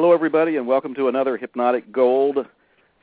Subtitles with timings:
[0.00, 2.46] Hello, everybody, and welcome to another Hypnotic Gold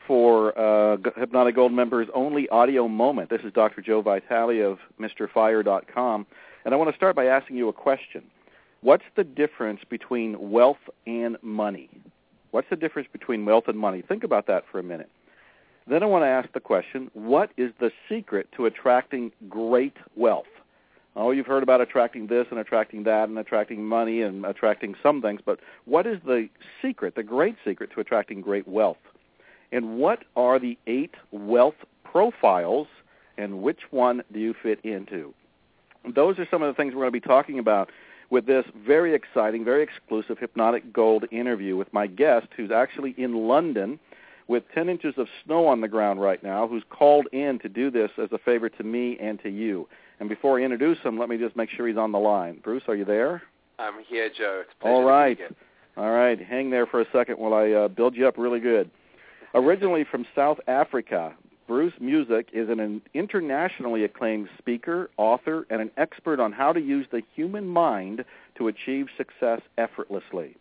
[0.08, 3.30] for uh, Hypnotic Gold members only audio moment.
[3.30, 3.82] This is Dr.
[3.82, 6.26] Joe Vitale of MrFire.com,
[6.64, 8.24] and I want to start by asking you a question.
[8.80, 11.90] What's the difference between wealth and money?
[12.52, 14.02] What's the difference between wealth and money?
[14.02, 15.10] Think about that for a minute.
[15.88, 20.46] Then I want to ask the question, what is the secret to attracting great wealth?
[21.16, 25.22] Oh, you've heard about attracting this and attracting that and attracting money and attracting some
[25.22, 26.50] things, but what is the
[26.82, 28.98] secret, the great secret to attracting great wealth?
[29.72, 32.88] And what are the eight wealth profiles
[33.38, 35.34] and which one do you fit into?
[36.08, 37.90] Those are some of the things we're going to be talking about
[38.30, 43.48] with this very exciting, very exclusive Hypnotic Gold interview with my guest who's actually in
[43.48, 44.00] London
[44.48, 47.90] with 10 inches of snow on the ground right now, who's called in to do
[47.90, 49.88] this as a favor to me and to you.
[50.20, 52.60] And before I introduce him, let me just make sure he's on the line.
[52.64, 53.42] Bruce, are you there?
[53.80, 54.64] I'm here, Joe.
[54.84, 55.38] All right.
[55.98, 56.40] All right.
[56.42, 58.90] Hang there for a second while I uh, build you up really good.
[59.54, 61.34] Originally from South Africa,
[61.68, 67.08] Bruce Muzik is an internationally acclaimed speaker, author, and an expert on how to use
[67.12, 68.24] the human mind
[68.58, 70.56] to achieve success effortlessly.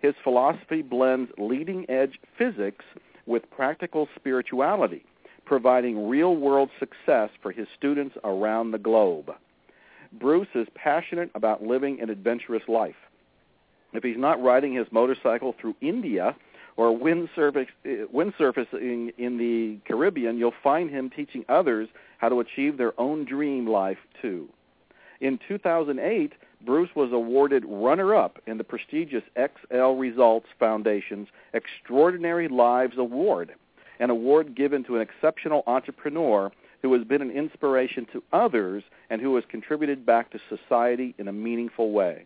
[0.00, 2.84] His philosophy blends leading-edge physics
[3.30, 5.04] with practical spirituality,
[5.46, 9.30] providing real-world success for his students around the globe.
[10.12, 12.96] Bruce is passionate about living an adventurous life.
[13.92, 16.36] If he's not riding his motorcycle through India
[16.76, 17.68] or windsurfing
[19.18, 23.98] in the Caribbean, you'll find him teaching others how to achieve their own dream life
[24.20, 24.48] too.
[25.20, 26.32] In 2008,
[26.64, 33.52] Bruce was awarded runner-up in the prestigious XL Results Foundation's Extraordinary Lives Award,
[33.98, 39.20] an award given to an exceptional entrepreneur who has been an inspiration to others and
[39.20, 42.24] who has contributed back to society in a meaningful way.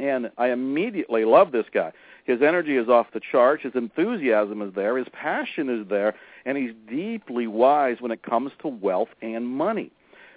[0.00, 1.92] And I immediately love this guy.
[2.24, 3.64] His energy is off the charts.
[3.64, 4.96] His enthusiasm is there.
[4.96, 6.14] His passion is there.
[6.46, 9.90] And he's deeply wise when it comes to wealth and money.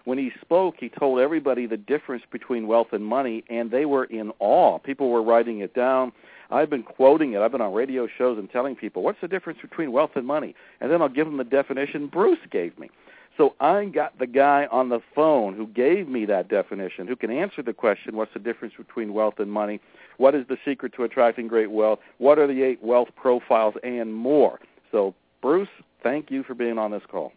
[0.03, 4.03] When he spoke, he told everybody the difference between wealth and money, and they were
[4.03, 4.79] in awe.
[4.79, 6.11] People were writing it down.
[6.51, 7.39] I've been quoting it.
[7.39, 10.55] I've been on radio shows and telling people, what's the difference between wealth and money?
[10.81, 12.91] And then I'll give them the definition Bruce gave me.
[13.37, 17.31] So I got the guy on the phone who gave me that definition, who can
[17.31, 19.79] answer the question, what's the difference between wealth and money?
[20.17, 21.99] What is the secret to attracting great wealth?
[22.19, 24.59] What are the eight wealth profiles and more?
[24.91, 25.69] So, Bruce,
[26.03, 27.33] thank you for being on this call.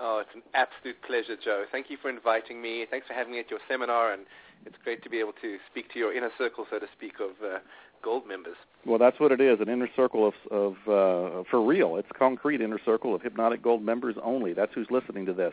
[0.00, 1.64] Oh, it's an absolute pleasure, Joe.
[1.70, 2.86] Thank you for inviting me.
[2.90, 4.22] Thanks for having me at your seminar, and
[4.66, 7.30] it's great to be able to speak to your inner circle, so to speak, of
[7.44, 7.58] uh,
[8.02, 8.56] gold members.
[8.86, 11.96] Well, that's what it is, an inner circle of, of uh, for real.
[11.96, 14.52] It's concrete inner circle of hypnotic gold members only.
[14.52, 15.52] That's who's listening to this.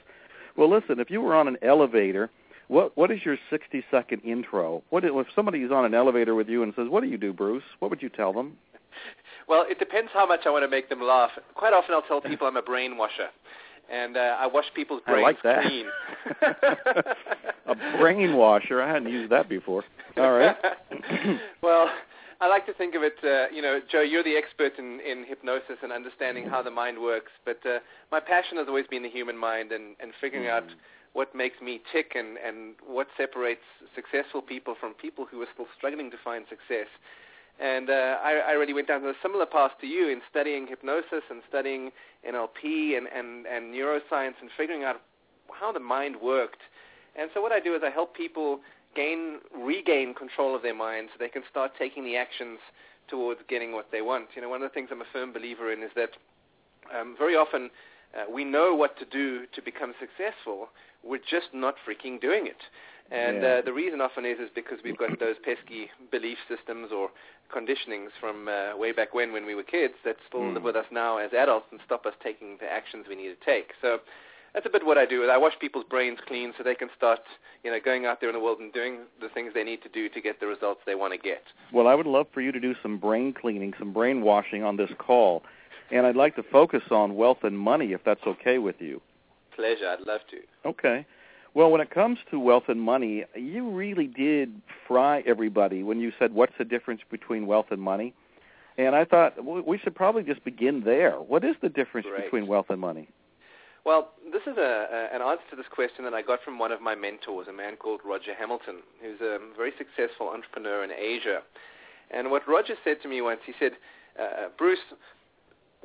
[0.57, 2.29] Well, listen, if you were on an elevator,
[2.67, 4.83] what what is your 60 second intro?
[4.89, 7.33] What if somebody is on an elevator with you and says, "What do you do,
[7.33, 8.57] Bruce?" What would you tell them?
[9.47, 11.29] Well, it depends how much I want to make them laugh.
[11.53, 13.29] Quite often, I'll tell people I'm a brainwasher
[13.91, 15.61] and uh, I wash people's brains I like that.
[15.63, 15.85] clean.
[17.67, 18.81] a brainwasher.
[18.81, 19.83] I hadn't used that before.
[20.17, 20.55] All right.
[21.61, 21.89] well,
[22.45, 25.25] I like to think of it, uh, you know, Joe, you're the expert in, in
[25.25, 27.79] hypnosis and understanding how the mind works, but uh,
[28.11, 30.65] my passion has always been the human mind and, and figuring out
[31.13, 35.65] what makes me tick and, and what separates successful people from people who are still
[35.75, 36.85] struggling to find success.
[37.59, 41.25] And uh, I, I really went down a similar path to you in studying hypnosis
[41.31, 41.89] and studying
[42.29, 45.01] NLP and, and, and neuroscience and figuring out
[45.51, 46.61] how the mind worked.
[47.17, 48.59] And so what I do is I help people
[48.95, 52.59] gain, regain control of their mind so they can start taking the actions
[53.07, 54.27] towards getting what they want.
[54.35, 56.11] You know, one of the things I'm a firm believer in is that
[56.97, 57.69] um, very often
[58.15, 60.69] uh, we know what to do to become successful.
[61.03, 62.61] We're just not freaking doing it.
[63.11, 63.59] And yeah.
[63.59, 67.09] uh, the reason often is is because we've got those pesky belief systems or
[67.53, 70.53] conditionings from uh, way back when when we were kids that still Mm.
[70.55, 73.45] live with us now as adults and stop us taking the actions we need to
[73.45, 73.73] take.
[73.79, 73.99] So
[74.55, 75.29] that's a bit what I do.
[75.29, 77.19] I wash people's brains clean so they can start,
[77.63, 79.89] you know, going out there in the world and doing the things they need to
[79.89, 81.43] do to get the results they want to get.
[81.73, 84.77] Well, I would love for you to do some brain cleaning, some brain washing on
[84.77, 85.43] this call.
[85.91, 89.01] And I'd like to focus on wealth and money if that's okay with you.
[89.55, 89.89] Pleasure.
[89.89, 90.69] I'd love to.
[90.69, 91.05] Okay.
[91.53, 96.13] Well, when it comes to wealth and money, you really did fry everybody when you
[96.17, 98.13] said, what's the difference between wealth and money?
[98.77, 101.13] And I thought we should probably just begin there.
[101.13, 103.09] What is the difference between wealth and money?
[103.85, 104.61] Well, this is a,
[105.11, 107.53] a, an answer to this question that I got from one of my mentors, a
[107.53, 111.41] man called Roger Hamilton, who's a very successful entrepreneur in Asia.
[112.09, 113.73] And what Roger said to me once, he said,
[114.19, 114.79] uh, Bruce,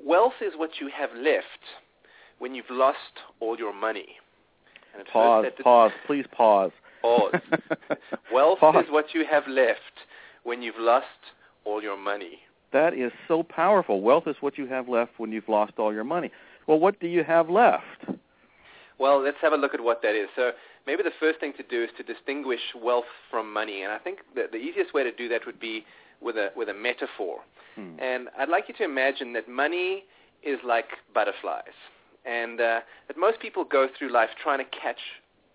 [0.02, 1.44] wealth is what you have left
[2.38, 4.16] when you've lost all your money.
[4.96, 6.72] And pause, pause, please pause.
[7.02, 7.32] Pause.
[8.32, 8.84] wealth pause.
[8.84, 9.80] is what you have left
[10.42, 11.06] when you've lost
[11.64, 12.40] all your money.
[12.74, 14.02] That is so powerful.
[14.02, 16.30] Wealth is what you have left when you've lost all your money.
[16.70, 18.04] Well, what do you have left?
[19.00, 20.28] Well, let's have a look at what that is.
[20.36, 20.52] So
[20.86, 24.20] maybe the first thing to do is to distinguish wealth from money, and I think
[24.36, 25.84] that the easiest way to do that would be
[26.20, 27.40] with a with a metaphor.
[27.74, 27.98] Hmm.
[27.98, 30.04] And I'd like you to imagine that money
[30.44, 31.74] is like butterflies,
[32.24, 35.00] and uh, that most people go through life trying to catch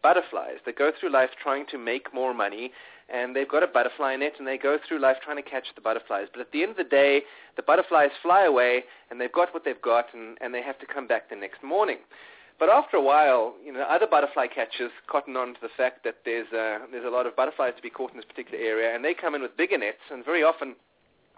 [0.04, 0.58] butterflies.
[0.66, 2.74] They go through life trying to make more money,
[3.10, 5.82] and they've got a butterfly net, and they go through life trying to catch the
[5.82, 6.28] butterflies.
[6.32, 7.22] But at the end of the day,
[7.56, 10.86] the butterflies fly away, and they've got what they've got, and, and they have to
[10.86, 11.98] come back the next morning.
[12.58, 16.18] But after a while, you know, other butterfly catchers cotton on to the fact that
[16.24, 19.04] there's uh, there's a lot of butterflies to be caught in this particular area, and
[19.04, 20.76] they come in with bigger nets, and very often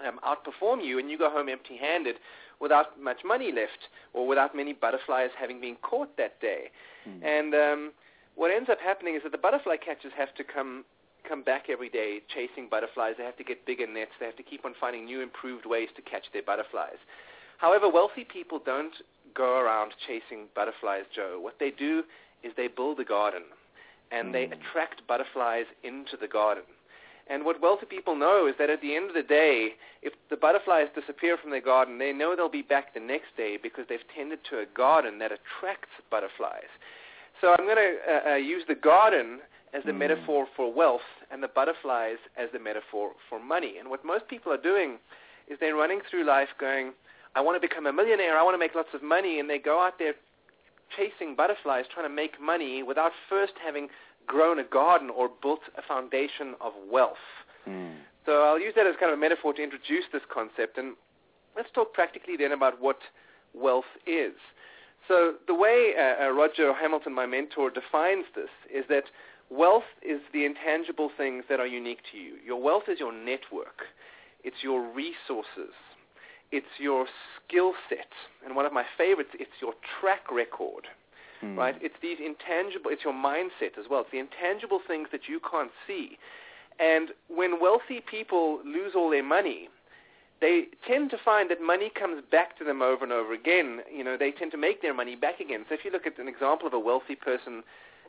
[0.07, 2.17] um, outperform you, and you go home empty-handed
[2.61, 6.69] without much money left, or without many butterflies having been caught that day.
[7.03, 7.23] Hmm.
[7.23, 7.91] And um,
[8.35, 10.85] what ends up happening is that the butterfly catchers have to come
[11.27, 13.15] come back every day chasing butterflies.
[13.17, 14.11] They have to get bigger nets.
[14.19, 16.97] They have to keep on finding new improved ways to catch their butterflies.
[17.57, 18.93] However, wealthy people don't
[19.33, 21.39] go around chasing butterflies, Joe.
[21.41, 22.03] What they do
[22.43, 23.43] is they build a garden
[24.11, 26.63] and they attract butterflies into the garden.
[27.29, 30.37] And what wealthy people know is that at the end of the day, if the
[30.37, 33.99] butterflies disappear from their garden, they know they'll be back the next day because they've
[34.15, 36.71] tended to a garden that attracts butterflies.
[37.41, 39.39] So I'm going to uh, uh, use the garden
[39.73, 39.97] as the Mm.
[39.97, 43.77] metaphor for wealth and the butterflies as the metaphor for money.
[43.77, 44.99] And what most people are doing
[45.47, 46.93] is they're running through life going,
[47.35, 49.59] I want to become a millionaire, I want to make lots of money, and they
[49.59, 50.15] go out there
[50.95, 53.89] chasing butterflies, trying to make money without first having
[54.25, 57.17] grown a garden or built a foundation of wealth.
[57.65, 57.91] Hmm.
[58.25, 60.77] So I'll use that as kind of a metaphor to introduce this concept.
[60.77, 60.95] And
[61.55, 62.99] let's talk practically then about what
[63.53, 64.33] wealth is.
[65.07, 69.05] So the way uh, uh, Roger Hamilton, my mentor, defines this is that
[69.49, 72.35] wealth is the intangible things that are unique to you.
[72.45, 73.85] Your wealth is your network.
[74.43, 75.73] It's your resources.
[76.51, 77.05] It's your
[77.35, 78.07] skill set.
[78.45, 80.87] And one of my favorites, it's your track record
[81.41, 81.57] Hmm.
[81.57, 81.75] right?
[81.81, 84.01] It's these intangible, it's your mindset as well.
[84.01, 86.17] It's the intangible things that you can't see.
[86.79, 89.69] And when wealthy people lose all their money,
[90.39, 93.81] they tend to find that money comes back to them over and over again.
[93.91, 95.65] You know, they tend to make their money back again.
[95.67, 97.63] So if you look at an example of a wealthy person,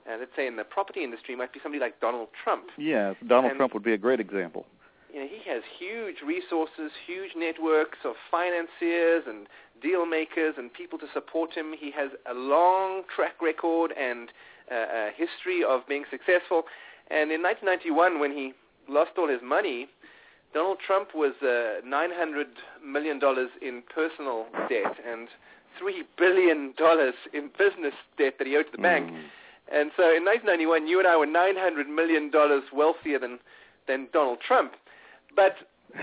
[0.08, 2.64] uh, let's say in the property industry, might be somebody like Donald Trump.
[2.78, 4.66] Yes, Donald And- Trump would be a great example.
[5.12, 9.46] You know, he has huge resources, huge networks of financiers and
[9.82, 11.72] deal makers and people to support him.
[11.78, 14.28] He has a long track record and
[14.70, 16.64] uh, a history of being successful.
[17.10, 18.52] And in 1991, when he
[18.86, 19.88] lost all his money,
[20.52, 22.44] Donald Trump was uh, $900
[22.84, 23.18] million
[23.62, 25.28] in personal debt and
[25.80, 26.74] $3 billion
[27.32, 29.10] in business debt that he owed to the bank.
[29.72, 32.30] And so in 1991, you and I were $900 million
[32.72, 33.38] wealthier than,
[33.86, 34.72] than Donald Trump.
[35.36, 35.56] But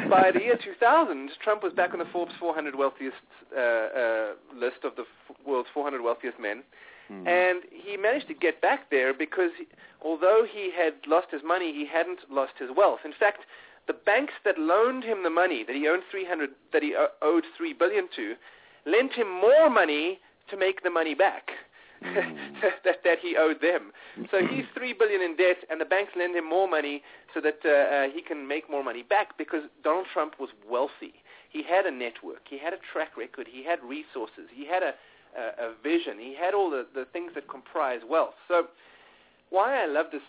[0.09, 3.15] by the year 2000, Trump was back on the Forbes 400 wealthiest
[3.55, 6.63] uh, uh, list of the f- world's 400 wealthiest men.
[7.07, 7.27] Hmm.
[7.27, 9.67] And he managed to get back there because he-
[10.01, 12.99] although he had lost his money, he hadn't lost his wealth.
[13.05, 13.41] In fact,
[13.87, 17.43] the banks that loaned him the money that he owned 300 that he o- owed
[17.55, 18.33] 3 billion to
[18.85, 20.19] lent him more money
[20.49, 21.51] to make the money back.
[22.83, 23.91] That that he owed them.
[24.31, 27.59] So he's three billion in debt, and the banks lend him more money so that
[27.65, 31.13] uh, uh, he can make more money back because Donald Trump was wealthy.
[31.49, 32.47] He had a network.
[32.49, 33.47] He had a track record.
[33.51, 34.49] He had resources.
[34.51, 34.93] He had a
[35.35, 36.17] a, a vision.
[36.19, 38.35] He had all the, the things that comprise wealth.
[38.47, 38.67] So
[39.49, 40.21] why I love this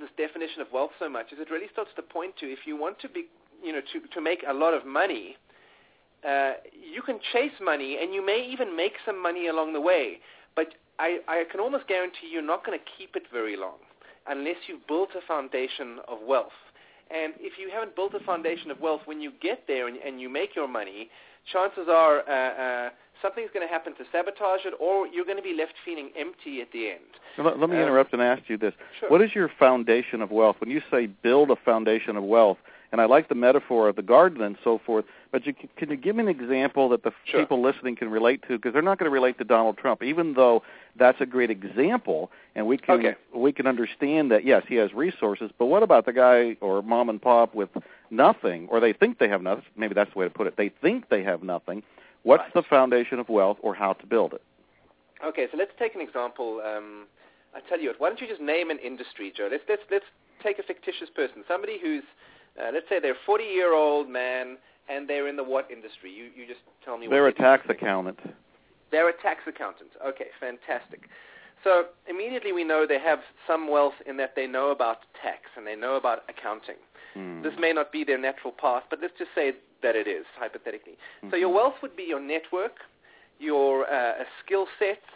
[0.00, 2.76] this definition of wealth so much is it really starts to point to if you
[2.76, 3.26] want to be
[3.62, 5.36] you know to to make a lot of money
[6.26, 10.18] uh, you can chase money and you may even make some money along the way
[10.56, 13.78] but I, I can almost guarantee you're not going to keep it very long
[14.28, 16.58] unless you've built a foundation of wealth.
[17.10, 20.20] And if you haven't built a foundation of wealth, when you get there and, and
[20.22, 21.10] you make your money,
[21.52, 22.90] chances are uh, uh,
[23.20, 26.60] something's going to happen to sabotage it, or you're going to be left feeling empty
[26.60, 27.10] at the end.
[27.36, 28.74] Let, let me Uh, interrupt and ask you this.
[29.00, 29.10] Sure.
[29.10, 30.56] What is your foundation of wealth?
[30.60, 32.58] When you say build a foundation of wealth,
[32.92, 35.06] and I like the metaphor of the garden and so forth.
[35.32, 37.40] But you, can you give me an example that the sure.
[37.40, 38.58] people listening can relate to?
[38.58, 40.62] Because they're not going to relate to Donald Trump, even though
[40.96, 43.14] that's a great example, and we can okay.
[43.34, 45.50] we can understand that yes, he has resources.
[45.58, 47.70] But what about the guy or mom and pop with
[48.10, 49.64] nothing, or they think they have nothing?
[49.76, 50.56] Maybe that's the way to put it.
[50.56, 51.82] They think they have nothing.
[52.24, 52.54] What's right.
[52.54, 54.42] the foundation of wealth, or how to build it?
[55.24, 56.60] Okay, so let's take an example.
[56.64, 57.06] Um,
[57.54, 58.00] I tell you what.
[58.00, 59.48] Why don't you just name an industry, Joe?
[59.50, 60.04] Let's let's let's
[60.42, 62.02] take a fictitious person, somebody who's,
[62.60, 66.12] uh, let's say they're a 40-year-old man and they're in the what industry?
[66.12, 67.06] You you just tell me.
[67.08, 68.18] They're a tax accountant.
[68.90, 69.90] They're a tax accountant.
[70.06, 71.08] Okay, fantastic.
[71.64, 75.66] So immediately we know they have some wealth in that they know about tax and
[75.66, 76.76] they know about accounting.
[77.14, 77.42] Hmm.
[77.42, 80.92] This may not be their natural path, but let's just say that it is, hypothetically.
[80.92, 81.30] Mm-hmm.
[81.30, 82.76] So your wealth would be your network,
[83.38, 85.06] your uh, skill sets,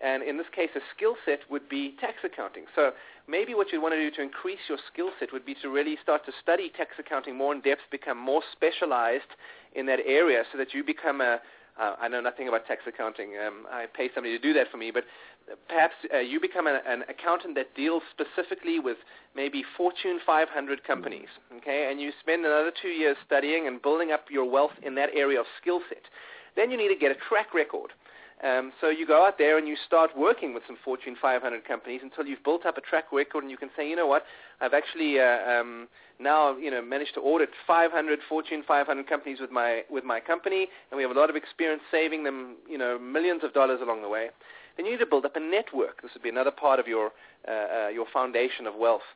[0.00, 2.64] and in this case, a skill set would be tax accounting.
[2.74, 2.92] So
[3.28, 5.96] maybe what you'd want to do to increase your skill set would be to really
[6.02, 9.32] start to study tax accounting more in depth, become more specialized
[9.74, 11.40] in that area so that you become a,
[11.80, 13.32] uh, I know nothing about tax accounting.
[13.44, 15.04] Um, I pay somebody to do that for me, but
[15.68, 18.98] perhaps uh, you become an, an accountant that deals specifically with
[19.34, 24.26] maybe Fortune 500 companies, okay, and you spend another two years studying and building up
[24.30, 26.02] your wealth in that area of skill set.
[26.56, 27.92] Then you need to get a track record.
[28.44, 32.00] Um, so you go out there and you start working with some Fortune 500 companies
[32.02, 34.24] until you've built up a track record and you can say, you know what,
[34.60, 35.88] I've actually uh, um,
[36.20, 40.68] now you know managed to audit 500 Fortune 500 companies with my with my company,
[40.90, 44.02] and we have a lot of experience saving them you know millions of dollars along
[44.02, 44.28] the way.
[44.76, 46.02] Then you need to build up a network.
[46.02, 47.12] This would be another part of your
[47.48, 49.08] uh, uh, your foundation of wealth.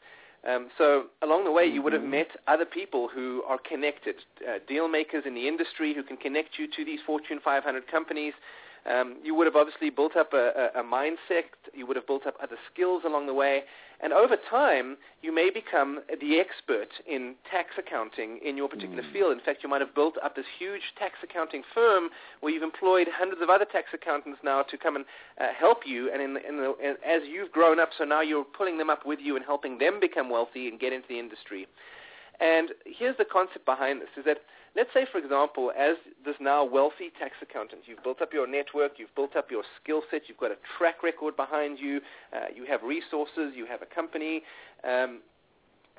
[0.48, 2.10] Um, so along the way, you would have Mm-hmm.
[2.12, 4.14] met other people who are connected,
[4.48, 8.34] uh, deal makers in the industry who can connect you to these Fortune 500 companies.
[8.90, 11.50] Um, you would have obviously built up a, a, a mindset.
[11.74, 13.62] You would have built up other skills along the way.
[14.00, 19.12] And over time, you may become the expert in tax accounting in your particular Mm.
[19.12, 19.32] field.
[19.32, 22.08] In fact, you might have built up this huge tax accounting firm
[22.40, 25.04] where you've employed hundreds of other tax accountants now to come and
[25.40, 26.10] uh, help you.
[26.12, 29.04] And, in, in the, and as you've grown up, so now you're pulling them up
[29.04, 31.66] with you and helping them become wealthy and get into the industry.
[32.40, 34.38] And here's the concept behind this, is that
[34.78, 38.92] let's say, for example, as this now wealthy tax accountant, you've built up your network,
[38.96, 42.00] you've built up your skill set, you've got a track record behind you,
[42.32, 44.42] uh, you have resources, you have a company.
[44.84, 45.18] Um,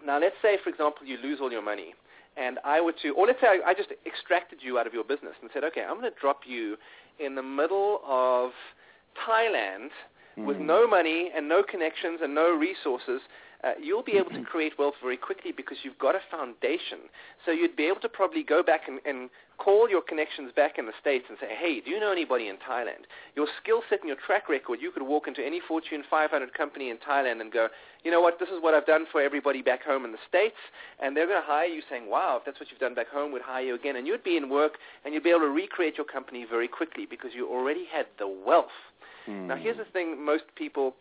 [0.06, 1.94] now, let's say, for example, you lose all your money.
[2.38, 5.04] And I were to, or let's say I, I just extracted you out of your
[5.04, 6.78] business and said, okay, I'm going to drop you
[7.20, 8.52] in the middle of
[9.28, 9.90] Thailand
[10.38, 10.62] with Mhm.
[10.62, 13.20] no money and no connections and no resources,
[13.64, 17.12] uh, you'll be able to create wealth very quickly because you've got a foundation.
[17.46, 20.86] So you'd be able to probably go back and, and call your connections back in
[20.86, 23.04] the States and say, hey, do you know anybody in Thailand?
[23.36, 26.90] Your skill set and your track record, you could walk into any Fortune 500 company
[26.90, 27.68] in Thailand and go,
[28.06, 30.56] you know what, this is what I've done for everybody back home in the States,
[31.04, 33.34] and they're going to hire you saying, wow, if that's what you've done back home,
[33.34, 33.98] we'd hire you again.
[33.98, 37.06] And you'd be in work and you'd be able to recreate your company very quickly
[37.10, 38.68] because you already had the wealth.
[39.48, 40.96] Now, here's the thing most people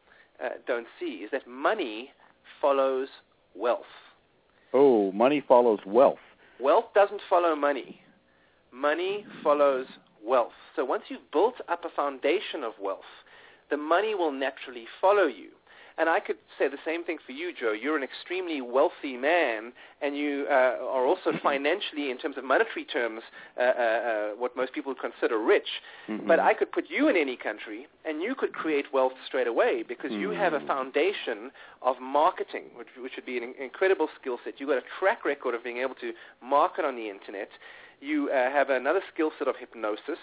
[0.45, 2.11] uh, don't see is that money
[2.61, 3.09] follows
[3.55, 3.83] wealth.
[4.73, 6.19] Oh, money follows wealth.
[6.61, 8.01] Wealth doesn't follow money.
[8.73, 9.87] Money follows
[10.25, 10.53] wealth.
[10.77, 13.01] So once you've built up a foundation of wealth,
[13.71, 15.51] the money will naturally follow you.
[15.99, 17.73] And I could say the same thing for you, Joe.
[17.73, 22.85] You're an extremely wealthy man, and you uh, are also financially, in terms of monetary
[22.85, 23.23] terms,
[23.59, 25.69] uh, uh, uh, what most people would consider rich.
[26.09, 26.27] Mhm.
[26.27, 29.83] But I could put you in any country, and you could create wealth straight away
[29.83, 30.67] because you have a Mm.
[30.69, 31.51] foundation
[31.83, 34.61] of marketing, which, which would be an incredible skill set.
[34.61, 37.51] You've got a track record of being able to market on the internet.
[38.01, 40.19] You uh, have another skill set of hypnosis.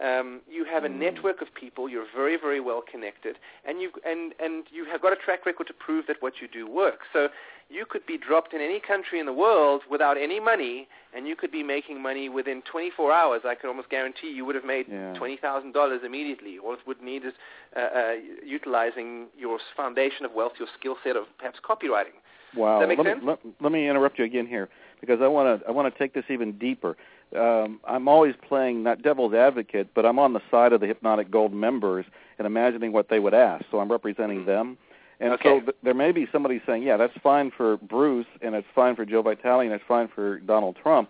[0.00, 0.98] Um, you have a Mm.
[0.98, 1.88] network of people.
[1.88, 5.66] You're very, very well connected, and you and and you have got a track record
[5.68, 7.06] to prove that what you do works.
[7.12, 7.28] So
[7.68, 11.34] you could be dropped in any country in the world without any money, and you
[11.34, 13.40] could be making money within 24 hours.
[13.44, 15.14] I could almost guarantee you would have made Yeah.
[15.14, 16.58] twenty thousand dollars immediately.
[16.58, 17.32] All it would need is
[17.74, 18.14] uh, uh,
[18.44, 22.14] utilizing your foundation of wealth, your skill set of perhaps copywriting.
[22.54, 22.78] Wow.
[22.78, 23.18] Does that make let?
[23.22, 24.68] Me, let, let me interrupt you again here
[25.00, 26.96] because I want to I want to take this even deeper.
[27.36, 31.30] Um, I'm always playing not devil's advocate, but I'm on the side of the Hypnotic
[31.30, 32.06] Gold members
[32.38, 33.64] and imagining what they would ask.
[33.70, 34.78] So I'm representing them.
[35.18, 35.48] And Mm-hmm.
[35.48, 35.58] Okay.
[35.60, 38.94] so th- there may be somebody saying, "Yeah, that's fine for Bruce, and it's fine
[38.96, 41.08] for Joe Vitale, and it's fine for Donald Trump."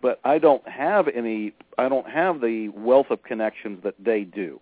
[0.00, 1.52] But I don't have any.
[1.76, 4.60] I don't have the wealth of connections that they do.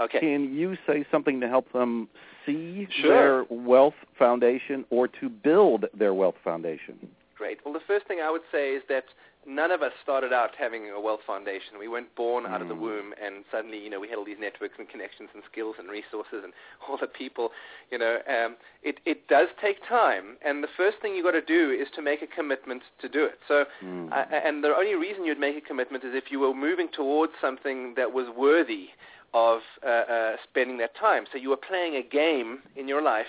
[0.00, 0.20] Okay.
[0.20, 2.08] Can you say something to help them
[2.46, 3.08] see Sure.
[3.08, 6.96] their wealth foundation or to build their wealth foundation?
[7.38, 7.60] Great.
[7.64, 9.04] Well, the first thing I would say is that
[9.46, 11.78] none of us started out having a wealth foundation.
[11.78, 14.40] We weren't born out of the womb and suddenly, you know, we had all these
[14.40, 16.52] networks and connections and skills and resources and
[16.88, 17.52] all the people,
[17.92, 18.18] you know.
[18.28, 21.86] Um, it, it does take time, and the first thing you've got to do is
[21.94, 23.38] to make a commitment to do it.
[23.46, 24.10] So, Mm.
[24.12, 27.32] uh, and the only reason you'd make a commitment is if you were moving towards
[27.40, 28.88] something that was worthy
[29.32, 31.24] of uh, uh, spending that time.
[31.30, 33.26] So you were playing a game in your life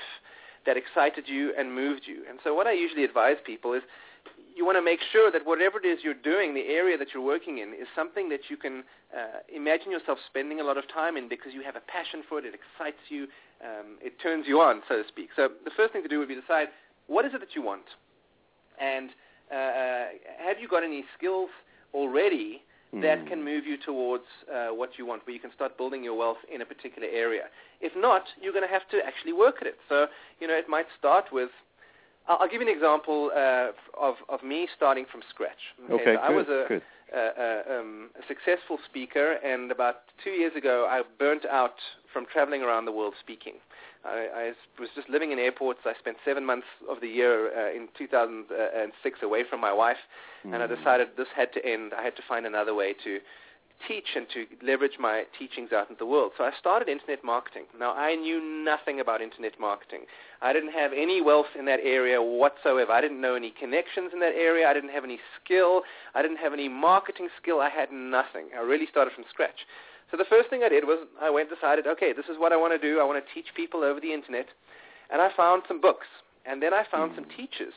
[0.70, 2.22] that excited you and moved you.
[2.30, 3.82] And so what I usually advise people is
[4.56, 7.26] you want to make sure that whatever it is you're doing, the area that you're
[7.26, 11.18] working in, is something that you can uh, imagine yourself spending a lot of time
[11.18, 13.24] in because you have a passion for it, it excites you,
[13.66, 15.30] um, it turns you on, so to speak.
[15.36, 16.68] So the first thing to do would be decide
[17.08, 17.90] what is it that you want,
[18.80, 19.10] and
[19.52, 21.50] uh, have you got any skills
[21.96, 22.62] already
[22.94, 23.28] that Mm.
[23.28, 26.40] can move you towards uh, what you want, where you can start building your wealth
[26.52, 27.46] in a particular area.
[27.82, 29.78] If not, you're going to have to actually work at it.
[29.88, 30.08] So,
[30.40, 31.52] you know, it might start with.
[32.28, 35.62] I'll, I'll give you an example uh, of of me starting from scratch.
[35.90, 36.82] Okay, so I was a, good.
[37.14, 41.76] a, a, um, a successful speaker, and about two years ago, I burnt out
[42.12, 43.54] from traveling around the world speaking.
[44.06, 45.80] I, I was just living in airports.
[45.86, 49.98] I spent seven months of the year uh, in 2006 away from my wife,
[50.44, 50.78] and I Mm.
[50.78, 51.94] decided this had to end.
[51.94, 53.20] I had to find another way to
[53.88, 56.34] teach and to leverage my teachings out into the world.
[56.38, 57.64] So I started internet marketing.
[57.78, 60.02] Now I knew nothing about internet marketing.
[60.42, 62.92] I didn't have any wealth in that area whatsoever.
[62.92, 64.68] I didn't know any connections in that area.
[64.70, 65.84] I didn't have any skill.
[66.14, 67.62] I didn't have any marketing skill.
[67.62, 68.48] I had nothing.
[68.58, 69.66] I really started from scratch.
[70.12, 72.52] So the first thing I did was I went and decided, okay, this is what
[72.52, 73.00] I want to do.
[73.00, 74.48] I want to teach people over the internet.
[75.12, 76.08] And I found some books.
[76.46, 77.74] And then I found some teachers.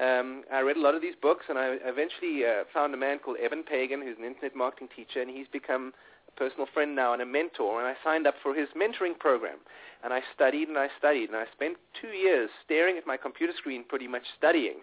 [0.00, 3.20] Um, I read a lot of these books, and I eventually uh, found a man
[3.20, 5.92] called Eben Pagan, who's an internet marketing teacher, and he's become
[6.28, 7.78] a personal friend now and a mentor.
[7.78, 9.58] And I signed up for his mentoring program,
[10.02, 13.52] and I studied and I studied, and I spent two years staring at my computer
[13.56, 14.82] screen, pretty much studying.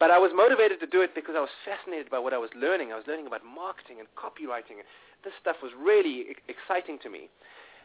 [0.00, 2.50] But I was motivated to do it because I was fascinated by what I was
[2.56, 2.90] learning.
[2.90, 4.80] I was learning about marketing and copywriting.
[5.22, 7.28] This stuff was really e- exciting to me.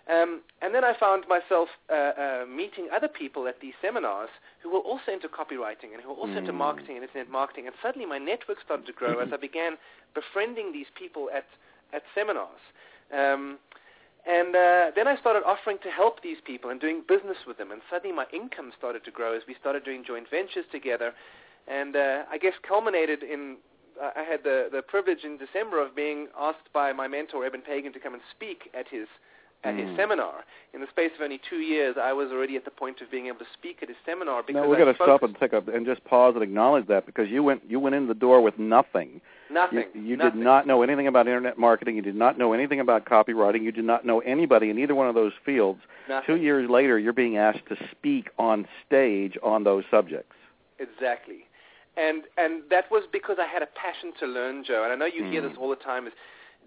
[0.08, 4.30] Um, and then I found myself uh, uh, meeting other people at these seminars
[4.62, 6.66] who were also into copywriting and who were also into Mm.
[6.68, 7.66] marketing and internet marketing.
[7.68, 9.78] And suddenly my network started to grow as I began
[10.14, 11.48] befriending these people at,
[11.92, 12.64] at seminars.
[13.12, 13.58] Um,
[14.26, 17.72] and uh, then I started offering to help these people and doing business with them.
[17.72, 21.14] And suddenly my income started to grow as we started doing joint ventures together.
[21.68, 23.58] And uh, I guess culminated in
[24.02, 27.62] uh, I had the, the privilege in December of being asked by my mentor, Eben
[27.62, 29.08] Pagan, to come and speak at his
[29.64, 29.96] at his Mm.
[29.96, 30.44] seminar.
[30.76, 33.28] In the space of only two years, I was already at the point of being
[33.28, 35.68] able to speak at his seminar because No, we're going to stop and take up
[35.68, 38.60] and just pause and acknowledge that because you went you went in the door with
[38.60, 39.22] nothing.
[39.50, 39.86] nothing.
[39.96, 40.40] You, you nothing.
[40.40, 41.96] did not know anything about internet marketing.
[41.96, 43.64] You did not know anything about copywriting.
[43.64, 45.80] You did not know anybody in either one of those fields.
[46.08, 46.28] Nothing.
[46.28, 50.36] Two years later, you're being asked to speak on stage on those subjects.
[50.78, 51.46] Exactly.
[51.98, 54.84] And and that was because I had a passion to learn, Joe.
[54.84, 55.50] And I know you hear Mm.
[55.50, 56.14] this all the time is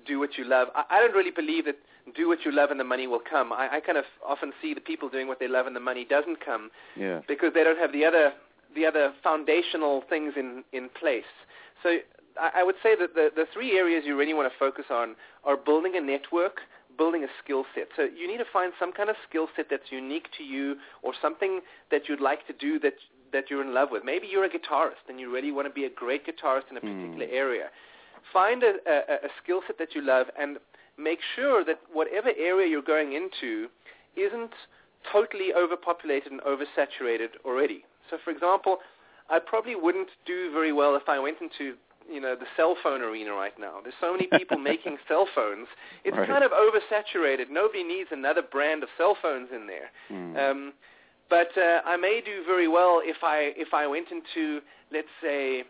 [0.06, 0.68] do what you love.
[0.74, 1.76] I, I don't really believe that
[2.16, 3.52] do what you love and the money will come.
[3.52, 6.04] I, I kind of often see the people doing what they love and the money
[6.08, 7.20] doesn't come Yeah.
[7.28, 8.32] because they don't have the other
[8.74, 11.30] the other foundational things in in place.
[11.82, 11.98] So
[12.40, 15.14] I, I would say that the the three areas you really want to focus on
[15.44, 16.60] are building a network,
[16.96, 17.88] building a skill set.
[17.96, 21.12] So you need to find some kind of skill set that's unique to you, or
[21.20, 21.60] something
[21.90, 22.94] that you'd like to do that
[23.32, 24.02] that you're in love with.
[24.04, 26.80] Maybe you're a guitarist and you really want to be a great guitarist in a
[26.80, 27.32] particular Mm.
[27.32, 27.66] area.
[28.32, 30.58] Find a, a, a skill set that you love and
[30.96, 33.68] make sure that whatever area you're going into
[34.16, 34.52] isn't
[35.12, 37.84] totally overpopulated and oversaturated already.
[38.10, 38.78] So, for example,
[39.30, 41.76] I probably wouldn't do very well if I went into
[42.10, 43.80] you know the cell phone arena right now.
[43.82, 45.68] There's so many people making cell phones.
[46.04, 46.26] It's Right.
[46.26, 47.50] kind of oversaturated.
[47.50, 49.90] Nobody needs another brand of cell phones in there.
[50.10, 50.50] Mm.
[50.50, 50.72] Um,
[51.30, 54.60] but uh, I may do very well if I if I went into
[54.92, 55.64] let's say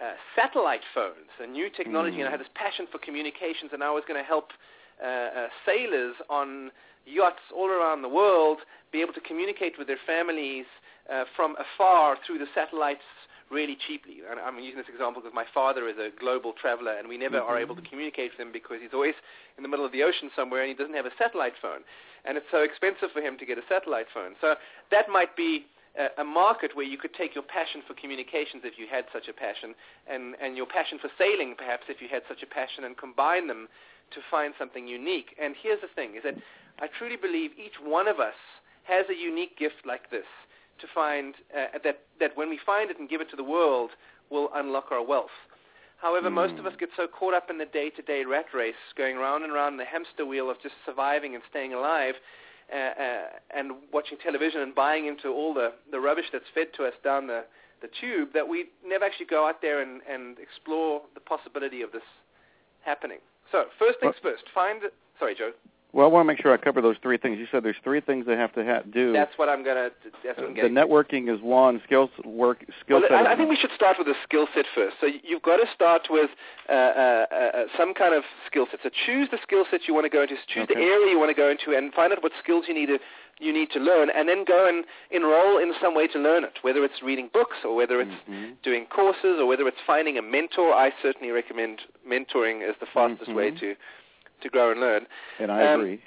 [0.00, 3.90] uh, satellite phones, a new technology, and I had this passion for communications, and I
[3.90, 4.50] was going to help
[5.02, 6.70] uh, uh, sailors on
[7.06, 8.58] yachts all around the world
[8.92, 10.66] be able to communicate with their families
[11.12, 13.02] uh, from afar through the satellites
[13.50, 14.18] really cheaply.
[14.28, 17.38] And I'm using this example because my father is a global traveler, and we never
[17.38, 19.14] are able to communicate with him because he's always
[19.56, 21.82] in the middle of the ocean somewhere, and he doesn't have a satellite phone,
[22.24, 24.34] and it's so expensive for him to get a satellite phone.
[24.40, 24.54] So
[24.90, 25.66] that might be
[25.98, 29.28] a, a market where you could take your passion for communications if you had such
[29.28, 29.74] a passion,
[30.08, 33.46] and, and your passion for sailing perhaps if you had such a passion, and combine
[33.46, 33.68] them
[34.10, 35.36] to find something unique.
[35.40, 36.36] And here's the thing, is that
[36.80, 38.38] I truly believe each one of us
[38.84, 40.26] has a unique gift like this
[40.80, 43.90] to find uh, that, that when we find it and give it to the world
[44.30, 45.36] will unlock our wealth.
[46.02, 46.34] However, Hmm.
[46.34, 49.52] most of us get so caught up in the day-to-day rat race, going round and
[49.54, 52.16] round in the hamster wheel of just surviving and staying alive,
[52.72, 56.84] uh, uh, and watching television and buying into all the, the rubbish that's fed to
[56.84, 57.44] us down the
[57.82, 61.90] the tube that we never actually go out there and, and explore the possibility of
[61.90, 62.04] this
[62.82, 63.18] happening.
[63.50, 64.82] So first things first, find.
[65.18, 65.50] Sorry, Joe.
[65.94, 67.38] Well, I want to make sure I cover those three things.
[67.38, 69.12] You said there's three things they have to ha- do.
[69.12, 69.90] That's what I'm gonna.
[70.24, 71.82] That's what I'm the networking is one.
[71.84, 72.64] Skills work.
[72.80, 73.26] Skill well, set.
[73.26, 74.96] I, I think we should start with the skill set first.
[75.02, 76.30] So you've got to start with
[76.70, 78.80] uh, uh, uh, some kind of skill set.
[78.82, 80.34] So choose the skill set you want to go into.
[80.48, 80.74] Choose Okay.
[80.74, 82.98] the area you want to go into, and find out what skills you need to
[83.38, 86.54] you need to learn, and then go and enroll in some way to learn it.
[86.62, 88.54] Whether it's reading books, or whether it's Mhm.
[88.62, 90.72] doing courses, or whether it's finding a mentor.
[90.72, 93.60] I certainly recommend mentoring as the fastest way Mhm.
[93.60, 93.76] to
[94.42, 95.06] to grow and learn.
[95.38, 96.00] And I Um, agree.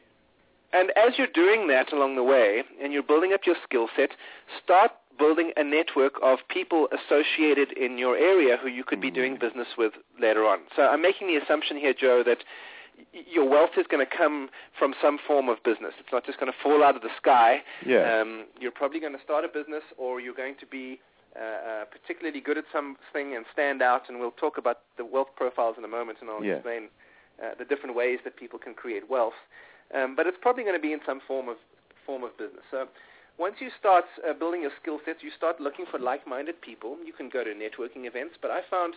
[0.74, 4.12] And as you're doing that along the way, and you're building up your skill set,
[4.62, 9.38] start building a network of people associated in your area who you could be doing
[9.38, 10.60] business with later on.
[10.76, 12.44] So I'm making the assumption here, Joe, that
[13.14, 15.94] your wealth is going to come from some form of business.
[16.00, 17.64] It's not just going to fall out of the sky.
[17.86, 18.04] Yes.
[18.22, 21.00] Um, you're probably going to start a business, or you're going to be
[21.38, 24.04] uh, uh, particularly good at something and stand out.
[24.10, 26.58] And we'll talk about the wealth profiles in a moment, and I'll Yes.
[26.58, 26.90] explain
[27.44, 29.38] uh, the different ways that people can create wealth.
[29.94, 31.58] Um, but it's probably going to be in some form of
[32.06, 32.64] form of business.
[32.72, 32.88] So
[33.38, 36.98] once you start uh, building your skill sets, you start looking for like-minded people.
[37.06, 38.94] You can go to networking events, but I found,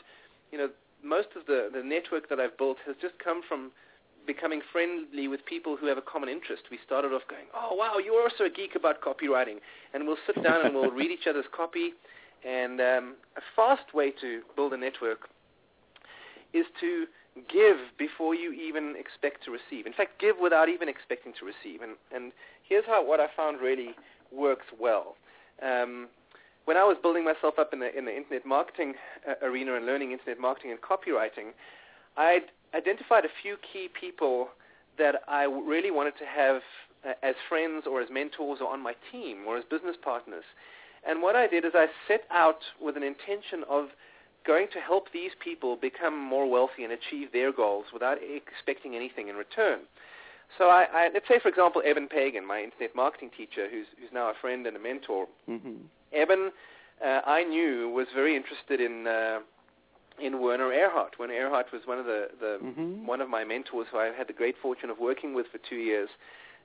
[0.53, 0.69] you know,
[1.03, 3.71] most of the the network that I've built has just come from
[4.27, 6.65] becoming friendly with people who have a common interest.
[6.71, 9.59] We started off going, "Oh wow, you're also a geek about copywriting,"
[9.95, 11.93] and we'll sit down and we'll read each other's copy.
[12.45, 15.29] And um, a fast way to build a network
[16.53, 17.07] is to
[17.49, 19.87] give before you even expect to receive.
[19.87, 21.83] In fact, give without even expecting to receive.
[21.83, 22.33] And, and
[22.69, 23.95] here's how what I found really
[24.33, 25.17] works well.
[25.63, 26.09] Um,
[26.65, 28.95] when I was building myself up in the in the internet marketing
[29.27, 31.53] uh, arena and learning internet marketing and copywriting,
[32.17, 34.49] I'd identified a few key people
[34.99, 36.61] that I really wanted to have
[37.07, 40.45] uh, as friends or as mentors or on my team or as business partners.
[41.09, 43.87] And what I did is I set out with an intention of
[44.53, 49.29] going to help these people become more wealthy and achieve their goals without expecting anything
[49.29, 49.81] in return.
[50.57, 54.13] So I, I, let's say, for example, Eben Pagan, my internet marketing teacher, who's, who's
[54.21, 55.27] now a friend and a mentor.
[55.47, 55.83] hmm
[56.13, 56.43] Eben,
[57.05, 59.39] uh, I knew, was very interested in uh,
[60.27, 61.13] in Werner Erhard.
[61.19, 63.05] Werner Erhard was one of the, the Mhm.
[63.07, 65.77] one of my mentors who I had the great fortune of working with for two
[65.77, 66.09] years.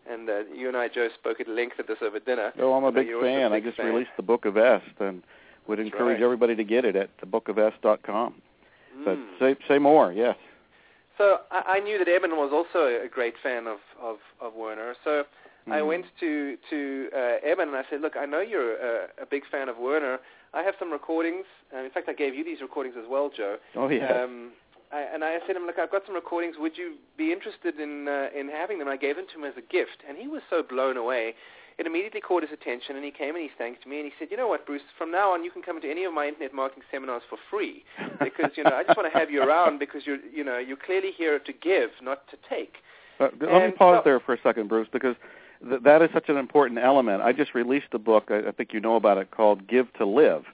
[0.10, 2.52] And uh, you and I, Joe, spoke at length at this over dinner.
[2.60, 3.54] Oh, I'm a So big you're a fan.
[3.54, 3.86] I just fan.
[3.92, 5.22] released the Book of Est and
[5.68, 6.24] would That's encourage right.
[6.24, 8.42] everybody to get it at thebookofest.com.
[9.06, 9.40] But Mm.
[9.40, 10.12] say say more.
[10.12, 10.36] Yes.
[11.18, 14.96] So I, I knew that Eben was also a great fan of, of, of Werner.
[15.04, 15.26] So
[15.68, 15.88] I Mhm.
[15.88, 19.44] went to to uh, Eben and I said, "Look, I know you're a, a big
[19.50, 20.20] fan of Werner.
[20.54, 21.46] I have some recordings.
[21.74, 23.58] In fact, I gave you these recordings as well, Joe.
[23.76, 24.12] Oh yes.
[24.12, 24.52] Um,
[24.92, 26.58] I, and I said to him, "Look, I've got some recordings.
[26.60, 29.58] Would you be interested in uh, in having them?" I gave them to him as
[29.58, 31.34] a gift, and he was so blown away.
[31.78, 34.30] It immediately caught his attention, and he came and he thanked me, and he said,
[34.30, 34.82] "You know what, Bruce?
[34.98, 37.84] From now on, you can come to any of my internet marketing seminars for free
[38.20, 40.78] because you know I just want to have you around because you're you know you're
[40.78, 42.76] clearly here to give, not to take."
[43.20, 45.16] Let me pause so- there for a second, Bruce, because
[45.68, 47.22] th- that is such an important element.
[47.22, 48.26] I just released a book.
[48.30, 50.46] I, I think you know about it called "Give to Live."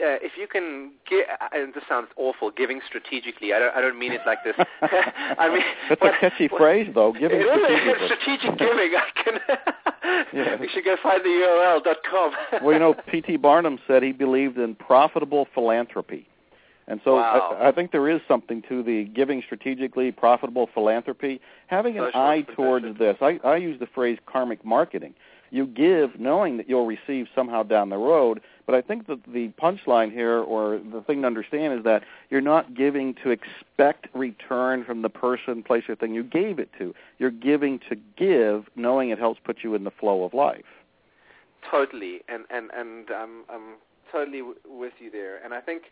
[0.00, 3.52] uh, if you can give, and this sounds awful, giving strategically.
[3.52, 4.54] I don't, I don't mean it like this.
[4.82, 7.12] I mean, That's what- a catchy phrase, though.
[7.12, 8.16] Giving it is strategically.
[8.16, 8.92] strategic giving.
[8.96, 9.38] I can.
[10.32, 10.60] Yeah.
[10.60, 12.32] You should go find the URL dot com.
[12.62, 13.36] well, you know, P.T.
[13.38, 16.28] Barnum said he believed in profitable philanthropy.
[16.86, 17.56] And so Wow.
[17.60, 22.20] I, I think there is something to the giving strategically, profitable philanthropy, having an Social
[22.20, 23.16] eye towards this.
[23.20, 25.14] I, I use the phrase karmic marketing.
[25.50, 29.48] You give knowing that you'll receive somehow down the road, But I think that the
[29.60, 34.84] punchline here, or the thing to understand, is that you're not giving to expect return
[34.84, 36.94] from the person, place, or thing you gave it to.
[37.18, 40.64] You're giving to give, knowing it helps put you in the flow of life.
[41.70, 43.74] Totally, and and and um, I'm
[44.10, 45.42] totally w- with you there.
[45.44, 45.84] And I think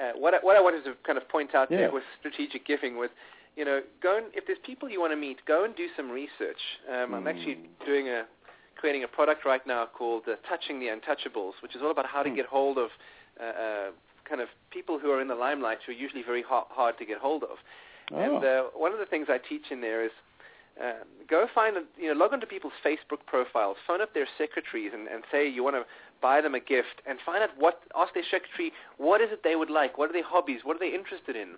[0.00, 1.78] uh, what I, what I wanted to kind of point out Yeah.
[1.78, 3.10] there with strategic giving was,
[3.56, 6.10] you know, go and if there's people you want to meet, go and do some
[6.10, 6.60] research.
[6.92, 7.86] Um, I'm actually Mm.
[7.86, 8.26] doing a
[8.76, 12.22] creating a product right now called uh, Touching the Untouchables, which is all about how
[12.22, 12.36] to Hmm.
[12.36, 12.90] get hold of
[13.40, 13.90] uh, uh,
[14.24, 17.04] kind of people who are in the limelight who are usually very hard, hard to
[17.04, 17.56] get hold of.
[18.12, 18.16] Oh.
[18.18, 20.10] And uh, one of the things I teach in there is
[20.82, 24.92] uh, go find, a, you know, log onto people's Facebook profiles, phone up their secretaries,
[24.92, 25.84] and, and say you want to
[26.24, 29.56] buy them a gift, and find out what, ask their secretary what is it they
[29.60, 31.50] would like, what are their hobbies, what are they interested in.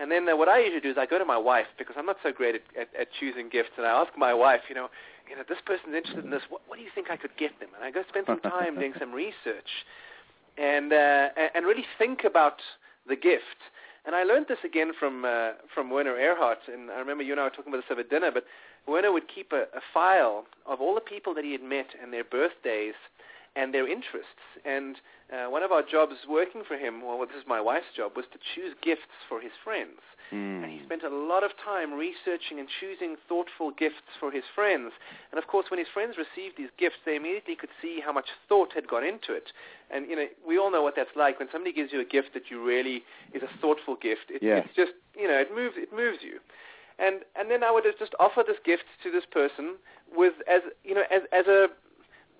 [0.00, 2.06] And then uh, what I usually do is I go to my wife because I'm
[2.12, 4.88] not so great at, at, at choosing gifts, and I ask my wife, you know,
[5.30, 6.42] you know, this person's interested in this.
[6.48, 7.70] What, what do you think I could get them?
[7.76, 9.70] And I go spend some time doing some research,
[10.58, 12.58] and uh, and- really think about
[13.06, 13.60] the gift.
[14.04, 17.40] And I learned this again from uh, from Werner Erhard, and I remember you and
[17.40, 18.30] I were talking about this over dinner.
[18.34, 18.44] But
[18.86, 22.12] Werner would keep a, a file of all the people that he had met and
[22.12, 22.98] their birthdays
[23.56, 24.42] and their interests.
[24.64, 24.96] And
[25.32, 28.26] uh, one of our jobs working for him, well, this is my wife's job, was
[28.32, 30.00] to choose gifts for his friends.
[30.30, 30.84] And he Mm.
[30.84, 34.92] spent a lot of time researching and choosing thoughtful gifts for his friends.
[35.30, 38.28] And of course, when his friends received these gifts, they immediately could see how much
[38.48, 39.52] thought had gone into it.
[39.90, 42.32] And you know, we all know what that's like when somebody gives you a gift
[42.34, 44.30] that you really is a thoughtful gift.
[44.30, 44.64] It, Yes.
[44.66, 46.40] It's just you know, it moves it moves you.
[46.98, 49.76] And and then I would just offer this gift to this person
[50.14, 51.68] with as you know as as a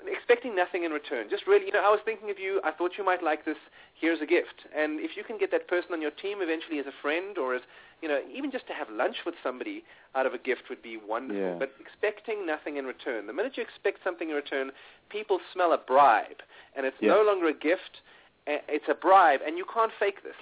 [0.07, 1.27] expecting nothing in return.
[1.31, 2.61] Just really, you know, I was thinking of you.
[2.65, 3.57] I thought you might like this.
[4.01, 4.67] Here's a gift.
[4.77, 7.55] And if you can get that person on your team eventually as a friend or
[7.55, 7.63] as,
[8.03, 10.97] you know, even just to have lunch with somebody out of a gift would be
[10.97, 11.43] wonderful.
[11.43, 11.57] Yeah.
[11.59, 13.27] But expecting nothing in return.
[13.27, 14.71] The minute you expect something in return,
[15.09, 16.43] people smell a bribe.
[16.77, 18.03] And it's no longer a gift.
[18.47, 19.41] It's a bribe.
[19.47, 20.37] And you can't fake this.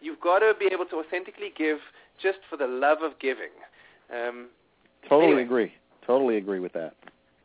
[0.00, 1.78] You've got to be able to authentically give
[2.22, 3.50] just for the love of giving.
[4.14, 4.48] Um,
[5.08, 5.42] Totally Anyway.
[5.42, 5.72] agree.
[6.06, 6.94] Totally agree with that.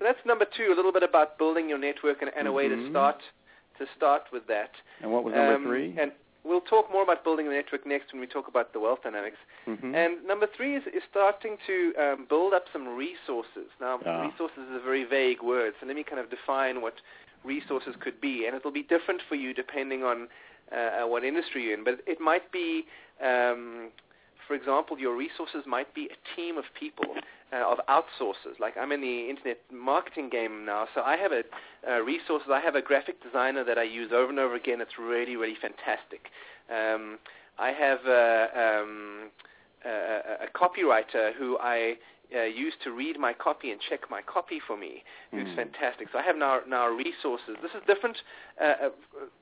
[0.03, 2.67] So that's number two, a little bit about building your network and, and a way
[2.67, 2.89] to Mhm.
[2.89, 3.21] start
[3.79, 4.69] to start with that.
[5.01, 5.95] And what was number Um, three?
[5.97, 6.11] And
[6.43, 9.37] we'll talk more about building the network next when we talk about the wealth dynamics.
[9.65, 9.95] Mhm.
[9.95, 13.69] And number three is, is starting to um, build up some resources.
[13.79, 14.21] Now, Ah.
[14.29, 17.01] resources is a very vague word, so let me kind of define what
[17.43, 18.45] resources could be.
[18.45, 20.27] And it'll be different for you depending on
[20.71, 21.83] uh, uh, what industry you're in.
[21.83, 22.87] But it might be,
[23.21, 23.91] um,
[24.53, 27.05] for example, your resources might be a team of people,
[27.51, 28.59] uh, of outsourcers.
[28.59, 31.41] Like I'm in the internet marketing game now, so I have a
[31.89, 32.49] uh, resources.
[32.53, 34.79] I have a graphic designer that I use over and over again.
[34.79, 36.27] It's really, really fantastic.
[36.69, 37.17] Um,
[37.57, 39.31] I have a, um,
[39.83, 41.95] a, a a copywriter who I
[42.35, 45.55] uh, use to read my copy and check my copy for me, who's Mm.
[45.55, 46.09] fantastic.
[46.11, 47.57] So I have now now resources.
[47.61, 48.21] This is different.
[48.59, 48.89] Uh, uh,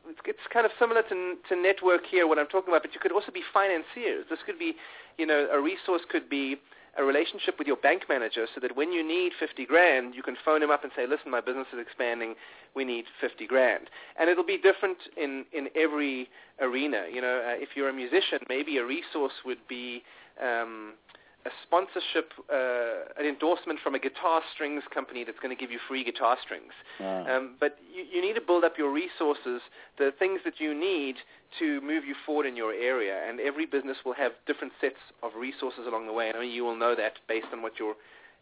[0.10, 2.82] it's, it's kind of similar to to network here, what I'm talking about.
[2.84, 4.26] But you could also be financiers.
[4.30, 4.76] This could be,
[5.17, 6.60] you know, a resource could be
[6.98, 10.36] a relationship with your bank manager so that when you need 50 grand, you can
[10.44, 12.36] phone him up and say, listen, my business is expanding,
[12.76, 13.89] we need 50 grand.
[14.20, 17.06] And it'll be different in, in every arena.
[17.10, 20.04] You know, uh, if you're a musician, maybe a resource would be
[20.44, 20.96] um,
[21.45, 25.80] a sponsorship, uh, an endorsement from a guitar strings company that's going to give you
[25.88, 26.73] free guitar strings.
[26.99, 27.25] Ah.
[27.25, 29.62] Um, but you, you need to build up your resources,
[29.97, 31.15] the things that you need
[31.60, 33.27] to move you forward in your area.
[33.27, 36.27] And every business will have different sets of resources along the way.
[36.27, 37.95] And only you will know that based on what your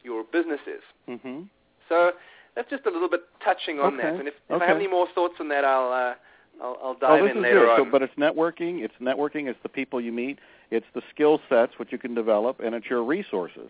[0.03, 1.19] your business is.
[1.21, 1.41] hmm
[1.89, 2.11] So
[2.55, 4.15] that's just a little bit touching on that.
[4.15, 4.63] And if, if Okay.
[4.63, 6.15] I have any more thoughts on that, I'll uh,
[6.61, 7.77] I'll, I'll Oh, dive this in is later on.
[7.77, 8.83] So, but it's networking.
[8.83, 9.47] It's networking.
[9.47, 10.39] It's the people you meet.
[10.71, 13.69] It's the skill sets which you can develop, and it's your resources.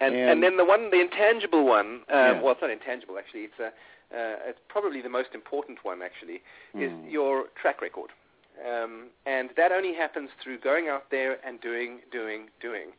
[0.00, 2.40] And, And- and then the one, the intangible one, um, Yeah.
[2.40, 3.44] well, it's not intangible actually.
[3.44, 6.42] It's a, uh, it's probably the most important one actually,
[6.74, 7.08] is Hmm.
[7.08, 8.10] your track record.
[8.64, 12.92] Um, and that only happens through going out there and doing, doing, doing.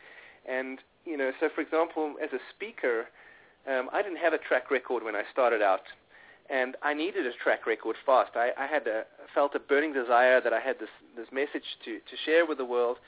[0.45, 3.07] And you know, so for example, as a speaker,
[3.65, 5.83] um, I didn't have a track record when I started out,
[6.49, 8.35] and I needed a track record fast.
[8.35, 11.99] I, I had a, felt a burning desire that I had this this message to
[11.99, 12.99] to share with the world.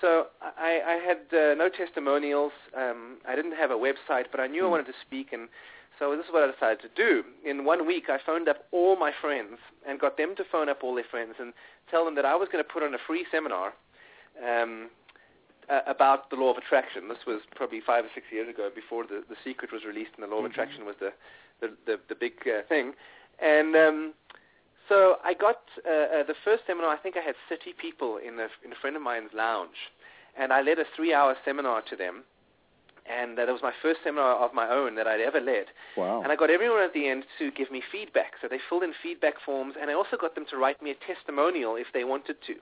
[0.00, 2.52] So I, I had uh, no testimonials.
[2.76, 4.70] Um, I didn't have a website, but I knew I Hmm.
[4.72, 5.48] wanted to speak, and
[5.98, 7.22] so this is what I decided to do.
[7.44, 10.82] In one week, I phoned up all my friends and got them to phone up
[10.82, 11.52] all their friends and
[11.90, 13.74] tell them that I was going to put on a free seminar
[14.44, 14.90] um,
[15.70, 17.08] uh, about the law of attraction.
[17.08, 20.22] This was probably five or six years ago, before the the secret was released, and
[20.24, 20.50] the law of Mhm.
[20.50, 21.12] attraction was the
[21.60, 22.94] the the, the big uh, thing.
[23.38, 24.14] And um,
[24.88, 26.90] so I got uh, uh, the first seminar.
[26.90, 29.76] I think I had 30 people in a, in a friend of mine's lounge,
[30.38, 32.24] and I led a three-hour seminar to them.
[33.06, 35.66] And uh, that was my first seminar of my own that I'd ever led.
[35.96, 36.22] Wow.
[36.22, 38.32] And I got everyone at the end to give me feedback.
[38.40, 41.14] So they filled in feedback forms, and I also got them to write me a
[41.14, 42.54] testimonial if they wanted to.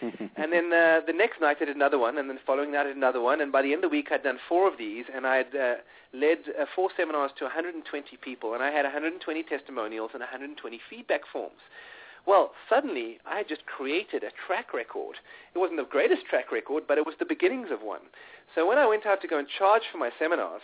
[0.36, 2.82] and then uh, the next night I did another one, and then the following night
[2.82, 4.78] I did another one, and by the end of the week I'd done four of
[4.78, 5.74] these, and I'd uh,
[6.14, 7.84] led uh, four seminars to 120
[8.22, 11.60] people, and I had 120 testimonials and 120 feedback forms.
[12.26, 15.16] Well, suddenly I had just created a track record.
[15.54, 18.02] It wasn't the greatest track record, but it was the beginnings of one.
[18.54, 20.62] So when I went out to go and charge for my seminars,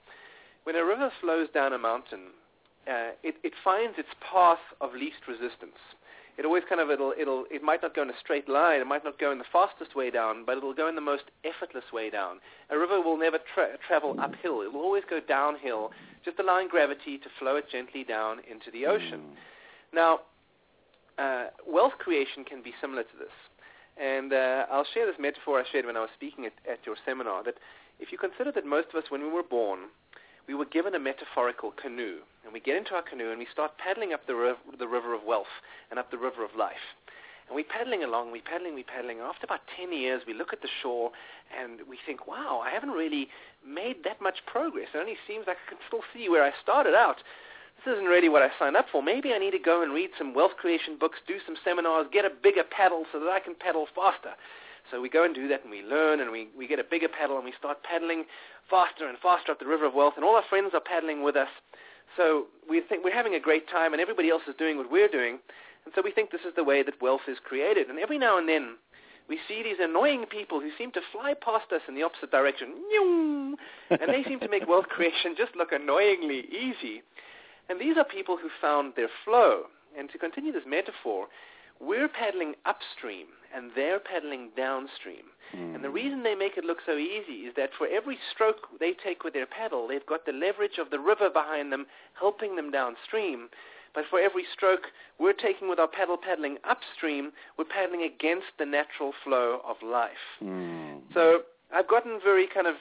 [0.65, 2.33] when a river flows down a mountain,
[2.87, 5.79] uh, it, it finds its path of least resistance
[6.41, 8.87] it always kind of it'll it'll it might not go in a straight line, it
[8.87, 11.85] might not go in the fastest way down, but it'll go in the most effortless
[11.93, 12.39] way down.
[12.71, 15.91] A river will never tra- travel uphill; it will always go downhill,
[16.25, 19.21] just allowing gravity to flow it gently down into the ocean.
[19.93, 20.21] Now,
[21.19, 23.37] uh, wealth creation can be similar to this,
[23.97, 26.97] and uh, I'll share this metaphor I shared when I was speaking at, at your
[27.05, 27.43] seminar.
[27.45, 27.57] That
[27.99, 29.91] if you consider that most of us, when we were born,
[30.49, 33.79] we were given a metaphorical canoe, and we get into our canoe and we start
[33.79, 35.53] paddling up the, riv- the river of wealth
[35.91, 36.97] and up the river of life.
[37.47, 39.19] And we're paddling along, we're paddling, we're paddling.
[39.19, 41.11] After about 10 years, we look at the shore
[41.51, 43.29] and we think, wow, I haven't really
[43.67, 44.89] made that much progress.
[44.95, 47.17] It only seems like I can still see where I started out.
[47.85, 49.03] This isn't really what I signed up for.
[49.03, 52.27] Maybe I need to go and read some wealth creation books, do some seminars, get
[52.27, 54.37] a bigger paddle so that I can paddle faster.
[54.91, 57.09] So we go and do that and we learn and we, we get a bigger
[57.09, 58.25] paddle and we start paddling
[58.69, 61.37] faster and faster up the river of wealth and all our friends are paddling with
[61.37, 61.49] us.
[62.17, 65.09] So we think we're having a great time and everybody else is doing what we're
[65.09, 65.39] doing.
[65.85, 67.89] And so we think this is the way that wealth is created.
[67.89, 68.77] And every now and then
[69.29, 72.75] we see these annoying people who seem to fly past us in the opposite direction.
[73.91, 77.03] And they seem to make wealth creation just look annoyingly easy.
[77.71, 79.63] And these are people who found their flow.
[79.97, 81.29] And to continue this metaphor,
[81.81, 85.31] we're paddling upstream and they're paddling downstream.
[85.57, 85.77] Mm.
[85.77, 88.93] And the reason they make it look so easy is that for every stroke they
[88.93, 91.87] take with their paddle, they've got the leverage of the river behind them
[92.19, 93.49] helping them downstream.
[93.95, 94.87] But for every stroke
[95.19, 100.11] we're taking with our paddle paddling upstream, we're paddling against the natural flow of life.
[100.43, 101.01] Mm.
[101.15, 102.75] So I've gotten very kind of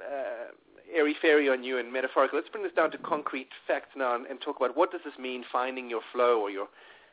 [0.00, 0.50] uh,
[0.96, 2.38] airy-fairy on you and metaphorical.
[2.38, 5.14] Let's bring this down to concrete facts now and, and talk about what does this
[5.18, 6.68] mean, finding your flow or your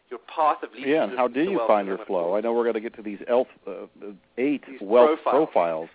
[0.10, 2.36] your path of least Yeah, and how do you find your flow?
[2.36, 3.88] I know we're going to get to these elf, uh,
[4.38, 5.50] eight These wealth profiles.
[5.50, 5.90] profiles.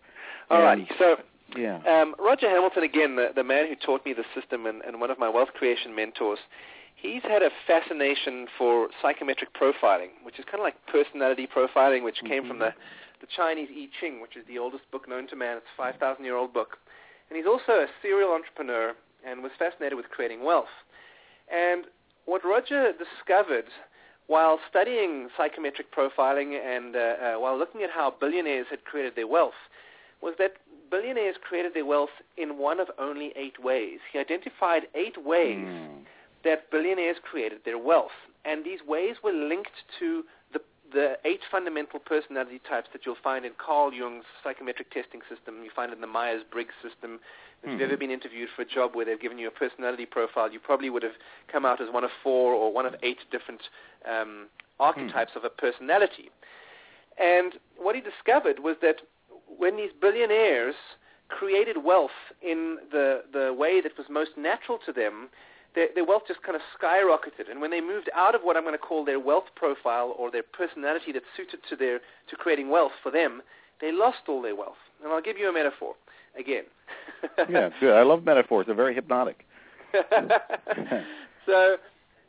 [0.50, 0.88] All righty.
[0.98, 1.16] So
[1.56, 1.78] Yeah.
[1.86, 5.10] Um, Roger Hamilton, again, the, the man who taught me the system and, and one
[5.10, 6.38] of my wealth creation mentors,
[6.96, 12.18] he's had a fascination for psychometric profiling, which is kind of like personality profiling, which
[12.26, 12.72] came from the,
[13.20, 15.58] the Chinese I Ching, which is the oldest book known to man.
[15.58, 16.78] It's a 5,000-year-old book.
[17.28, 18.94] And he's also a serial entrepreneur
[19.26, 20.72] and was fascinated with creating wealth.
[21.52, 21.84] And
[22.26, 23.64] what Roger discovered
[24.26, 29.26] while studying psychometric profiling and uh, uh, while looking at how billionaires had created their
[29.26, 29.54] wealth
[30.20, 30.54] was that
[30.90, 33.98] billionaires created their wealth in one of only eight ways.
[34.12, 36.04] He identified eight ways Mm.
[36.44, 38.12] that billionaires created their wealth,
[38.44, 40.60] and these ways were linked to the,
[40.92, 45.62] the eight fundamental personality types that you'll find in Carl Jung's psychometric testing system.
[45.64, 47.20] You find in the Myers-Briggs system.
[47.62, 47.72] If Hmm.
[47.72, 50.60] you've ever been interviewed for a job where they've given you a personality profile, you
[50.60, 51.16] probably would have
[51.50, 53.62] come out as one of four or one of eight different
[54.08, 54.46] um,
[54.80, 56.30] archetypes of a personality.
[57.18, 58.96] And what he discovered was that
[59.58, 60.76] when these billionaires
[61.28, 62.10] created wealth
[62.42, 65.28] in the, the way that was most natural to them,
[65.78, 67.48] their, their wealth just kind of skyrocketed.
[67.48, 70.28] And when they moved out of what I'm going to call their wealth profile or
[70.28, 73.42] their personality that suited to their to creating wealth for them,
[73.80, 74.82] they lost all their wealth.
[75.04, 75.94] And I'll give you a metaphor
[76.36, 76.64] again.
[77.48, 77.94] yeah, good.
[77.94, 78.66] I love metaphors.
[78.66, 79.46] They're very hypnotic.
[81.46, 81.76] so,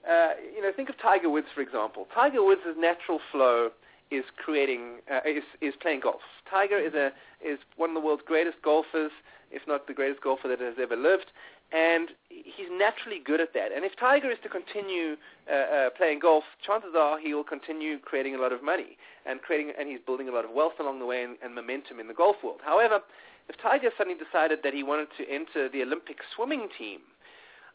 [0.07, 2.07] uh, you know, think of Tiger Woods for example.
[2.13, 3.71] Tiger Woods' natural flow
[4.11, 6.21] is creating uh, is is playing golf.
[6.49, 7.07] Tiger is a
[7.43, 9.11] is one of the world's greatest golfers,
[9.51, 11.31] if not the greatest golfer that has ever lived,
[11.72, 13.72] and he's naturally good at that.
[13.76, 15.15] And if Tiger is to continue
[15.51, 19.41] uh, uh, playing golf, chances are he will continue creating a lot of money and
[19.41, 22.07] creating and he's building a lot of wealth along the way and, and momentum in
[22.07, 22.59] the golf world.
[22.65, 23.01] However,
[23.47, 27.01] if Tiger suddenly decided that he wanted to enter the Olympic swimming team,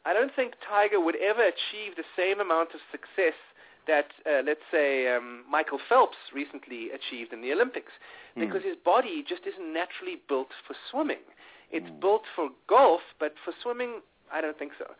[0.04, 3.34] I don't think Tiger would ever achieve the same amount of success
[3.86, 7.92] that, uh, let's say, um, Michael Phelps recently achieved in the Olympics,
[8.36, 11.22] because his body just isn't naturally built for swimming.
[11.74, 12.00] It's hmm.
[12.00, 14.00] built for golf, but for swimming,
[14.32, 14.94] I don't think so.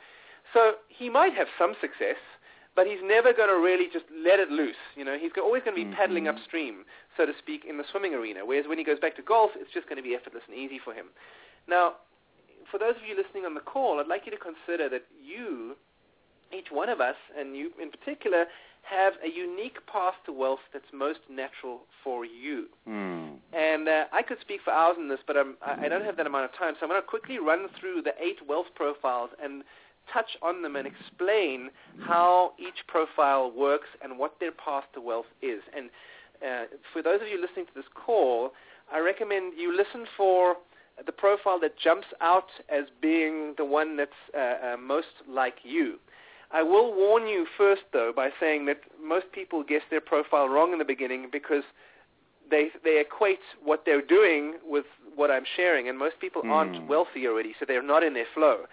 [0.52, 2.18] So he might have some success,
[2.76, 4.82] but he's never going to really just let it loose.
[4.96, 5.94] You know, he's always going to be hmm.
[5.94, 6.84] paddling upstream,
[7.16, 8.44] so to speak, in the swimming arena.
[8.44, 10.82] Whereas when he goes back to golf, it's just going to be effortless and easy
[10.82, 11.06] for him.
[11.70, 12.02] Now,
[12.70, 15.76] for those of you listening on the call, I'd like you to consider that you,
[16.52, 18.46] each one of us, and you in particular,
[18.84, 22.66] have a unique path to wealth that's most natural for you.
[22.86, 23.40] Hmm.
[23.52, 26.16] And uh, I could speak for hours on this, but I'm, I I don't have
[26.16, 26.74] that amount of time.
[26.78, 29.64] So I'm going to quickly run through the eight wealth profiles and
[30.12, 31.70] touch on them and explain
[32.00, 35.62] how each profile works and what their path to wealth is.
[35.74, 35.88] And
[36.42, 38.52] uh, for those of you listening to this call,
[38.92, 40.56] I recommend you listen for
[41.04, 45.98] the profile that jumps out as being the one that's uh, uh, most like you.
[46.50, 50.72] I will warn you first, though, by saying that most people guess their profile wrong
[50.72, 51.64] in the beginning because
[52.50, 54.84] they they equate what they're doing with
[55.16, 56.86] what I'm sharing, and most people aren't Hmm.
[56.86, 58.66] wealthy already, so they're not in their flow.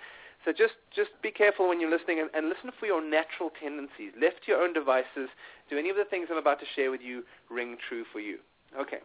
[0.44, 4.12] So just just be careful when you're listening, and, and listen for your natural tendencies.
[4.20, 5.30] Left to your own devices,
[5.70, 8.40] do any of the things I'm about to share with you ring true for you?
[8.78, 9.00] Okay.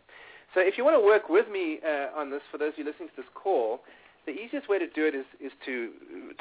[0.54, 2.84] So if you want to work with me uh, on this, for those of you
[2.84, 3.80] listening to this call,
[4.26, 5.90] the easiest way to do it is, is to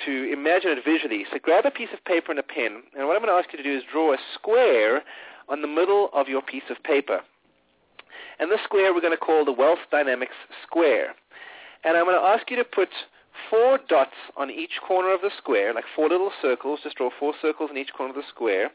[0.05, 1.25] to imagine it visually.
[1.31, 3.53] So grab a piece of paper and a pen, and what I'm going to ask
[3.53, 5.03] you to do is draw a square
[5.47, 7.21] on the middle of your piece of paper.
[8.39, 11.15] And this square we're going to call the Wealth Dynamics Square.
[11.83, 12.89] And I'm going to ask you to put
[13.49, 16.79] four dots on each corner of the square, like four little circles.
[16.83, 18.71] Just draw four circles in each corner of the square.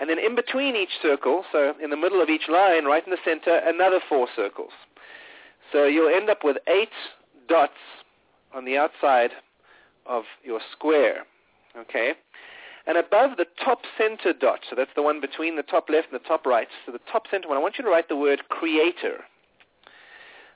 [0.00, 3.10] And then in between each circle, so in the middle of each line, right in
[3.10, 4.72] the center, another four circles.
[5.72, 6.88] So you'll end up with eight
[7.48, 7.72] dots
[8.54, 9.30] on the outside
[10.06, 11.24] of your square.
[11.76, 12.12] Okay?
[12.86, 16.18] And above the top center dot, so that's the one between the top left and
[16.20, 18.48] the top right, so the top center one, I want you to write the word
[18.48, 19.24] creator.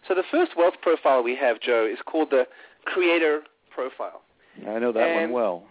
[0.09, 2.47] So the first wealth profile we have, Joe, is called the
[2.85, 4.23] creator profile.
[4.67, 5.65] I know that And- one well.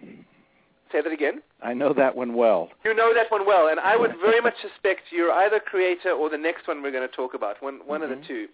[0.91, 1.41] Say that again.
[1.63, 2.69] I know that one well.
[2.84, 6.30] You know that one well, and I would very much suspect you're either creator or
[6.30, 8.28] the next one we're going to talk about, one, one of the Mhm.
[8.28, 8.47] two.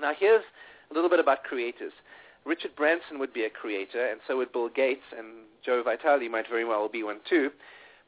[0.00, 0.42] Now here's
[0.90, 1.92] a little bit about creators.
[2.46, 5.26] Richard Branson would be a creator, and so would Bill Gates, and
[5.64, 7.50] Joe Vitale might very well be one too.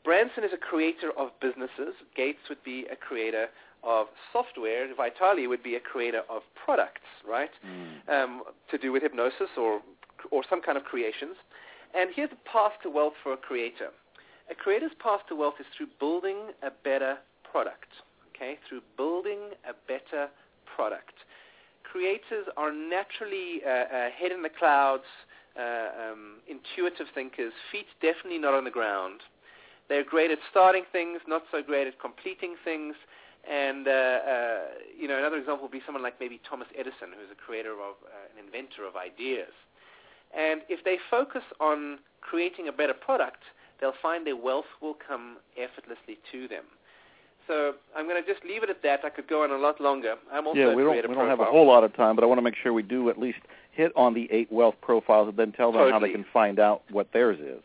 [0.05, 1.95] Branson is a creator of businesses.
[2.15, 3.49] Gates would be a creator
[3.83, 4.87] of software.
[4.95, 7.51] Vitale would be a creator of products, right?
[7.63, 8.11] Hmm.
[8.11, 9.81] um, to do with hypnosis or
[10.31, 11.37] or some kind of creations.
[11.95, 13.91] And here's the path to wealth for a creator.
[14.51, 17.19] A creator's path to wealth is through building a better
[17.51, 17.89] product.
[18.35, 20.29] Okay, through building a better
[20.65, 21.15] product.
[21.91, 25.09] Creators are naturally uh, uh, head in the clouds,
[25.59, 29.21] uh, um, intuitive thinkers, feet definitely not on the ground.
[29.89, 32.95] They're great at starting things, not so great at completing things.
[33.51, 34.61] And uh, uh,
[34.99, 37.97] you know, another example would be someone like maybe Thomas Edison, who's a creator of
[38.37, 39.53] an inventor of ideas.
[40.37, 43.43] And if they focus on creating a better product,
[43.81, 46.65] they'll find their wealth will come effortlessly to them.
[47.49, 49.01] So I'm going to just leave it at that.
[49.05, 50.15] I could go on a lot longer.
[50.31, 52.23] I'm also yeah, a we don't we don't have a whole lot of time, but
[52.23, 53.39] I want to make sure we do at least
[53.73, 56.83] hit on the eight wealth profiles and then tell them how they can find out
[56.91, 57.63] what theirs is.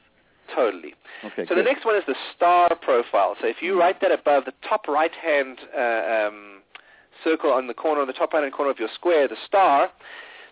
[0.55, 0.93] Totally.
[1.23, 1.43] Okay.
[1.43, 1.57] So good.
[1.57, 3.35] the next one is the star profile.
[3.41, 6.61] So if you write that above the top right-hand uh, um,
[7.23, 9.89] circle on the corner, on the top right-hand corner of your square, the star,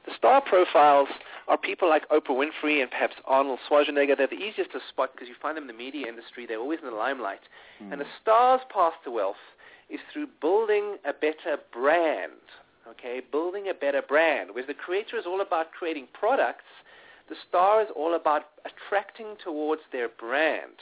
[0.05, 1.09] the star profiles
[1.47, 4.17] are people like Oprah Winfrey and perhaps Arnold Schwarzenegger.
[4.17, 6.45] They're the easiest to spot because you find them in the media industry.
[6.45, 7.41] They're always in the limelight.
[7.79, 7.93] Hmm.
[7.93, 9.35] And a star's path to wealth
[9.89, 12.41] is through building a better brand.
[12.89, 14.49] Okay, building a better brand.
[14.53, 16.65] Whereas the creator is all about creating products,
[17.29, 20.81] the star is all about attracting towards their brand.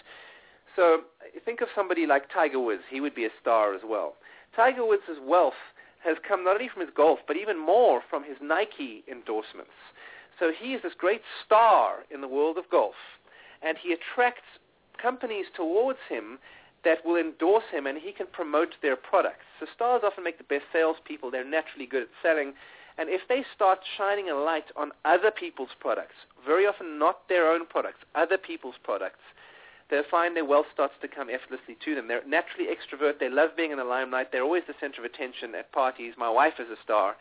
[0.75, 1.01] So
[1.43, 2.83] think of somebody like Tiger Woods.
[2.89, 4.15] He would be a star as well.
[4.55, 5.59] Tiger Woods' wealth
[6.03, 9.71] has come not only from his golf, but even more from his Nike endorsements.
[10.39, 12.95] So he is this great star in the world of golf,
[13.61, 14.47] and he attracts
[15.01, 16.39] companies towards him
[16.85, 19.43] that will endorse him, and he can promote their products.
[19.59, 21.29] So stars often make the best salespeople.
[21.29, 22.53] They're naturally good at selling.
[22.97, 27.51] And if they start shining a light on other people's products, very often not their
[27.51, 29.19] own products, other people's products,
[29.89, 32.07] they'll find their wealth starts to come effortlessly to them.
[32.07, 33.19] They're naturally extrovert.
[33.19, 34.31] They love being in the limelight.
[34.31, 36.13] They're always the center of attention at parties.
[36.17, 37.15] My wife is a star.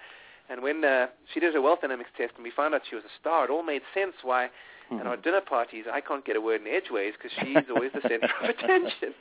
[0.51, 3.05] And when uh, she did her wealth dynamics test and we found out she was
[3.05, 4.49] a star, it all made sense why
[4.91, 5.01] mm-hmm.
[5.01, 8.01] at our dinner parties I can't get a word in edgeways because she's always the
[8.03, 9.13] center of attention.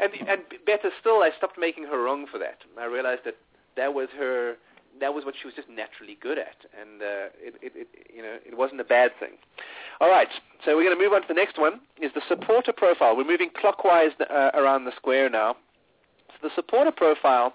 [0.00, 2.58] and, and better still, I stopped making her wrong for that.
[2.78, 3.36] I realized that
[3.76, 4.56] that was her
[5.00, 8.22] that was what she was just naturally good at, and uh, it, it, it, you
[8.22, 9.32] know, it wasn't a bad thing.
[10.00, 10.28] All right,
[10.64, 11.80] so we're going to move on to the next one.
[12.00, 13.16] Is the supporter profile?
[13.16, 15.56] We're moving clockwise uh, around the square now.
[16.28, 17.54] So the supporter profile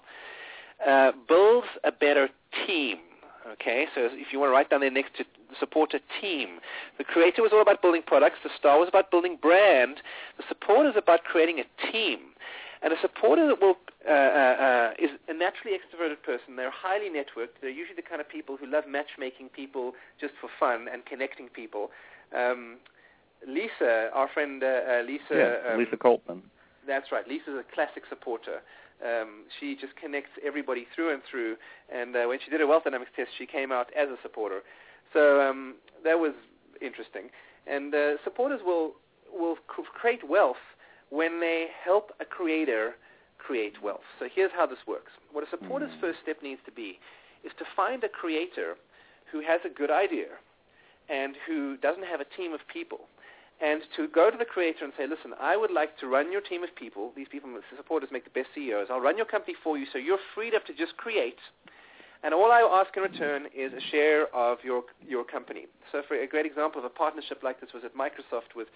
[0.86, 2.28] uh, builds a better
[2.66, 2.98] team.
[3.54, 5.24] Okay, so if you want to write down there next to
[5.58, 6.60] support a team.
[6.98, 8.36] The creator was all about building products.
[8.42, 9.98] The star was about building brand.
[10.36, 12.31] The supporter is about creating a team.
[12.82, 13.76] And a supporter that will,
[14.08, 16.56] uh, uh, uh, is a naturally extroverted person.
[16.56, 17.60] They're highly networked.
[17.60, 21.48] They're usually the kind of people who love matchmaking people just for fun and connecting
[21.48, 21.90] people.
[22.36, 22.78] Um,
[23.46, 26.40] Lisa, our friend uh, uh Lisa, yeah, um, Lisa Coltman.
[26.86, 27.26] That's right.
[27.28, 28.62] Lisa's a classic supporter.
[29.04, 31.56] Um, she just connects everybody through and through.
[31.92, 34.62] And uh, when she did a wealth dynamics test, she came out as a supporter.
[35.12, 36.32] So um, that was
[36.80, 37.30] interesting.
[37.66, 38.94] And uh, supporters will
[39.32, 39.56] will
[39.94, 40.60] create wealth
[41.12, 42.94] when they help a creator
[43.36, 44.08] create wealth.
[44.18, 45.12] So here's how this works.
[45.30, 46.00] What a supporter's mm.
[46.00, 46.98] first step needs to be
[47.44, 48.76] is to find a creator
[49.30, 50.40] who has a good idea
[51.10, 53.00] and who doesn't have a team of people
[53.60, 56.40] and to go to the creator and say, listen, I would like to run your
[56.40, 57.12] team of people.
[57.14, 58.88] These people, the supporters, make the best CEOs.
[58.90, 61.38] I'll run your company for you so you're freed up to just create.
[62.22, 65.66] And all I ask in return is a share of your, your company.
[65.90, 68.68] So for a great example of a partnership like this was at Microsoft with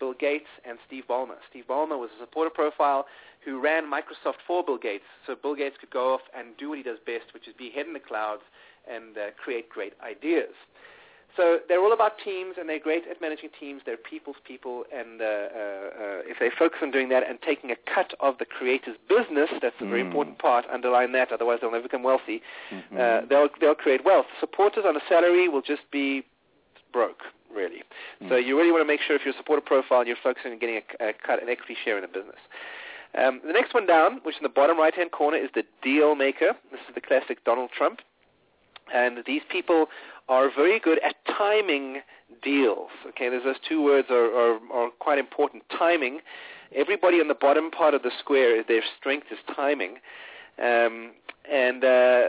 [0.00, 1.36] Bill Gates and Steve Ballmer.
[1.50, 3.06] Steve Ballmer was a supporter profile
[3.44, 5.04] who ran Microsoft for Bill Gates.
[5.26, 7.70] So Bill Gates could go off and do what he does best, which is be
[7.70, 8.42] head in the clouds
[8.90, 10.54] and uh, create great ideas.
[11.36, 13.82] So they're all about teams, and they're great at managing teams.
[13.84, 17.70] They're people's people, and uh, uh, uh, if they focus on doing that and taking
[17.72, 20.06] a cut of the creator's business, that's a very mm.
[20.06, 20.64] important part.
[20.72, 22.40] Underline that, otherwise they'll never become wealthy.
[22.72, 22.96] Mm-hmm.
[22.96, 24.26] Uh, they'll they'll create wealth.
[24.38, 26.24] Supporters on a salary will just be
[26.92, 27.22] broke,
[27.52, 27.82] really.
[28.22, 28.28] Mm.
[28.28, 30.58] So you really want to make sure if you're a supporter profile, you're focusing on
[30.58, 32.38] getting a, a cut, an equity share in the business.
[33.18, 36.14] Um, the next one down, which is in the bottom right-hand corner, is the deal
[36.14, 36.52] maker.
[36.70, 38.00] This is the classic Donald Trump.
[38.92, 39.86] And these people
[40.28, 42.00] are very good at timing
[42.42, 42.90] deals.
[43.08, 45.62] Okay, those two words are, are, are quite important.
[45.76, 46.20] Timing.
[46.74, 49.96] Everybody on the bottom part of the square, their strength is timing.
[50.58, 51.12] Um,
[51.50, 52.22] and uh,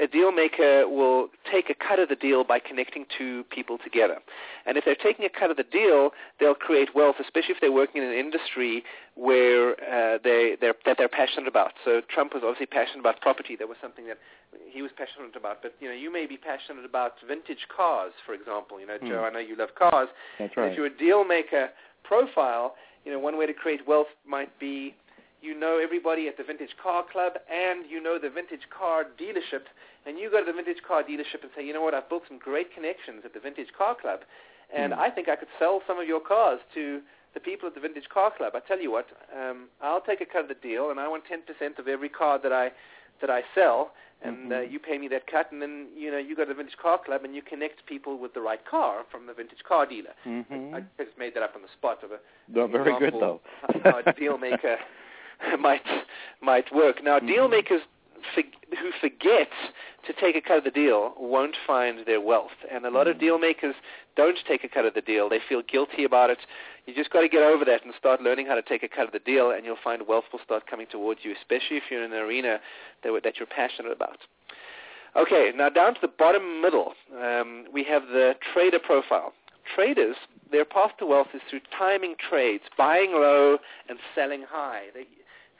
[0.00, 4.18] a deal maker will take a cut of the deal by connecting two people together.
[4.64, 7.72] And if they're taking a cut of the deal, they'll create wealth, especially if they're
[7.72, 8.84] working in an industry
[9.16, 11.72] where uh, they, they're, that they're passionate about.
[11.84, 13.54] So Trump was obviously passionate about property.
[13.56, 14.18] That was something that
[14.70, 15.60] he was passionate about.
[15.60, 18.80] But you know, you may be passionate about vintage cars, for example.
[18.80, 19.24] You know, Joe, hmm.
[19.24, 20.08] I know you love cars.
[20.38, 20.70] That's right.
[20.70, 21.68] If you're a deal maker
[22.04, 24.94] profile, you know, one way to create wealth might be
[25.40, 29.66] you know everybody at the vintage car club and you know the vintage car dealership
[30.06, 32.22] and you go to the vintage car dealership and say, you know what, I've built
[32.28, 34.20] some great connections at the vintage car club
[34.74, 34.98] and mm.
[34.98, 37.00] I think I could sell some of your cars to
[37.34, 38.54] the people at the vintage car club.
[38.56, 41.24] I tell you what, um, I'll take a cut of the deal and I want
[41.24, 42.70] 10% of every car that I
[43.20, 43.90] that I sell
[44.22, 44.52] and mm-hmm.
[44.52, 46.76] uh, you pay me that cut, and then you know you go to the vintage
[46.76, 50.10] car club and you connect people with the right car from the vintage car dealer.
[50.26, 50.74] Mm-hmm.
[50.74, 52.18] I, I just made that up on the spot of a
[52.48, 53.40] no, very good though.
[53.84, 54.76] a deal maker
[55.60, 55.82] might
[56.40, 57.02] might work.
[57.02, 57.26] Now, mm-hmm.
[57.26, 57.82] deal makers
[58.34, 59.48] who forget
[60.06, 63.10] to take a cut of the deal won't find their wealth, and a lot mm-hmm.
[63.10, 63.74] of deal makers
[64.16, 65.28] don't take a cut of the deal.
[65.28, 66.38] They feel guilty about it.
[66.86, 69.06] You just got to get over that and start learning how to take a cut
[69.06, 72.04] of the deal, and you'll find wealth will start coming towards you, especially if you're
[72.04, 72.58] in an arena
[73.04, 74.18] that, that you're passionate about.
[75.16, 79.32] Okay, now down to the bottom middle, um, we have the trader profile.
[79.74, 80.16] Traders,
[80.50, 83.58] their path to wealth is through timing trades, buying low
[83.88, 84.84] and selling high.
[84.94, 85.04] They,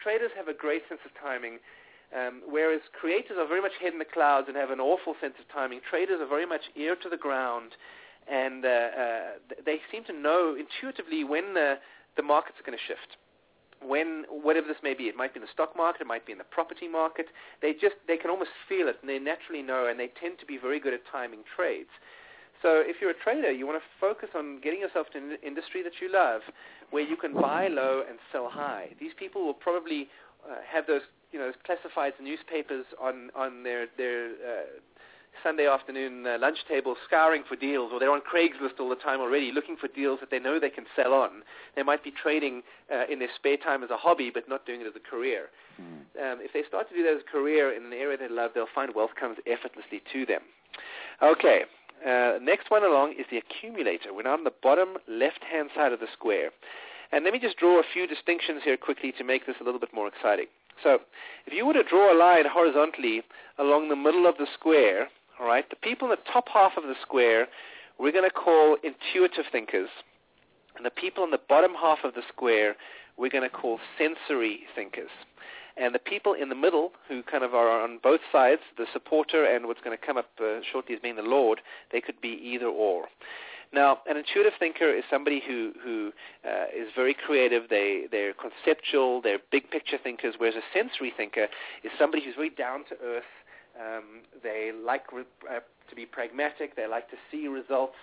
[0.02, 1.58] traders have a great sense of timing,
[2.16, 5.34] um, whereas creators are very much head in the clouds and have an awful sense
[5.38, 5.80] of timing.
[5.88, 7.72] Traders are very much ear to the ground,
[8.30, 9.30] and uh, uh,
[9.64, 11.78] they seem to know intuitively when the,
[12.16, 13.16] the markets are going to shift.
[13.82, 16.32] when whatever this may be, it might be in the stock market, it might be
[16.32, 17.26] in the property market.
[17.62, 20.46] They just they can almost feel it, and they naturally know, and they tend to
[20.46, 21.90] be very good at timing trades.
[22.62, 25.82] So if you're a trader, you want to focus on getting yourself to an industry
[25.82, 26.42] that you love,
[26.90, 28.90] where you can buy low and sell high.
[28.98, 30.08] These people will probably
[30.48, 31.02] uh, have those
[31.32, 34.64] you know classifieds newspapers on on their their uh,
[35.42, 39.20] Sunday afternoon uh, lunch table scouring for deals, or they're on Craigslist all the time
[39.20, 41.42] already looking for deals that they know they can sell on.
[41.76, 44.80] They might be trading uh, in their spare time as a hobby, but not doing
[44.80, 45.46] it as a career.
[45.80, 45.84] Mm.
[45.84, 48.50] Um, if they start to do that as a career in an area they love,
[48.54, 50.42] they'll find wealth comes effortlessly to them.
[51.22, 51.62] Okay,
[52.06, 54.12] uh, next one along is the accumulator.
[54.14, 56.50] We're now on the bottom left-hand side of the square.
[57.12, 59.80] And let me just draw a few distinctions here quickly to make this a little
[59.80, 60.46] bit more exciting.
[60.82, 60.98] So
[61.46, 63.22] if you were to draw a line horizontally
[63.58, 65.08] along the middle of the square,
[65.40, 67.48] all right, the people in the top half of the square
[67.98, 69.88] we're going to call intuitive thinkers,
[70.76, 72.76] and the people in the bottom half of the square
[73.16, 75.10] we're going to call sensory thinkers.
[75.80, 79.44] And the people in the middle, who kind of are on both sides, the supporter
[79.44, 81.60] and what's going to come up uh, shortly as being the Lord,
[81.92, 83.06] they could be either or.
[83.72, 86.10] Now, an intuitive thinker is somebody who who
[86.44, 87.68] uh, is very creative.
[87.68, 89.20] They they're conceptual.
[89.20, 90.34] They're big picture thinkers.
[90.38, 91.48] Whereas a sensory thinker
[91.84, 93.30] is somebody who's very down to earth.
[93.78, 96.76] Um, they like re- uh, to be pragmatic.
[96.76, 97.96] They like to see results.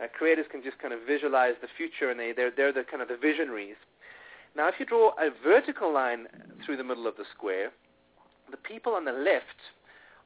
[0.00, 3.02] Uh, creators can just kind of visualize the future, and they they're they're the kind
[3.02, 3.76] of the visionaries.
[4.58, 6.26] Now, if you draw a vertical line
[6.66, 7.70] through the middle of the square,
[8.50, 9.44] the people on the left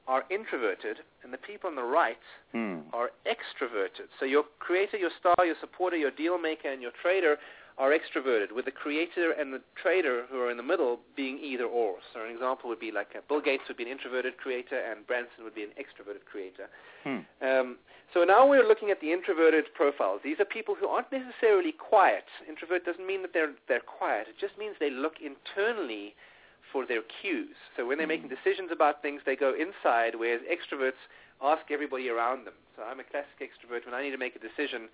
[0.09, 2.17] are introverted, and the people on the right
[2.53, 2.79] hmm.
[2.95, 4.09] are extroverted.
[4.19, 7.37] So your creator, your star, your supporter, your deal maker, and your trader
[7.79, 11.65] are extroverted, with the creator and the trader who are in the middle being either
[11.65, 11.97] or.
[12.13, 15.07] So an example would be like uh, Bill Gates would be an introverted creator, and
[15.07, 16.69] Branson would be an extroverted creator.
[17.05, 17.19] Hmm.
[17.45, 17.77] Um,
[18.13, 20.21] so now we're looking at the introverted profiles.
[20.23, 22.25] These are people who aren't necessarily quiet.
[22.47, 24.29] Introvert doesn't mean that they're they're quiet.
[24.29, 26.15] It just means they look internally
[26.71, 27.57] for their cues.
[27.77, 28.37] So when they're making Hmm.
[28.37, 31.01] decisions about things, they go inside, whereas extroverts
[31.41, 32.55] ask everybody around them.
[32.77, 33.85] So I'm a classic extrovert.
[33.85, 34.89] When I need to make a decision,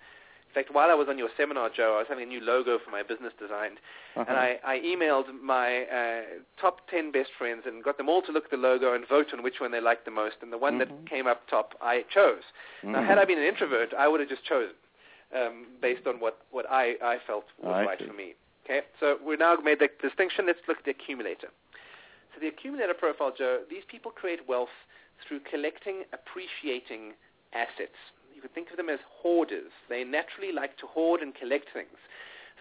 [0.49, 2.79] in fact, while I was on your seminar, Joe, I was having a new logo
[2.83, 3.77] for my business designed,
[4.15, 4.25] Uh-huh.
[4.27, 6.21] and I, I emailed my uh,
[6.59, 9.27] top 10 best friends and got them all to look at the logo and vote
[9.31, 10.37] on which one they liked the most.
[10.41, 10.79] And the one Mhm.
[10.79, 12.41] that came up top, I chose.
[12.81, 13.05] Now, Mhm.
[13.05, 14.75] had I been an introvert, I would have just chosen
[15.35, 18.07] um, based on what, what I, I felt was I right see.
[18.07, 18.33] for me.
[18.65, 20.47] Okay, so we've now made the distinction.
[20.47, 21.49] Let's look at the accumulator.
[22.33, 24.73] So the accumulator profile, Joe, these people create wealth
[25.27, 27.13] through collecting, appreciating
[27.53, 27.97] assets.
[28.39, 29.75] You could think of them as hoarders.
[29.89, 31.99] They naturally like to hoard and collect things.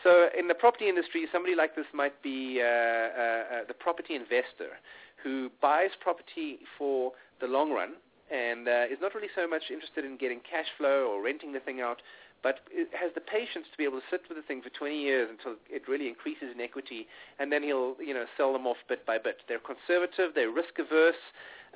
[0.02, 4.16] So in the property industry, somebody like this might be uh, uh, uh, the property
[4.16, 4.74] investor
[5.22, 7.94] who buys property for the long run
[8.28, 11.60] and uh, is not really so much interested in getting cash flow or renting the
[11.60, 12.02] thing out,
[12.42, 15.30] but has the patience to be able to sit with the thing for 20 years
[15.30, 17.06] until it really increases in equity,
[17.38, 19.42] and then he'll you know sell them off bit by bit.
[19.46, 21.22] They're conservative, they're risk averse,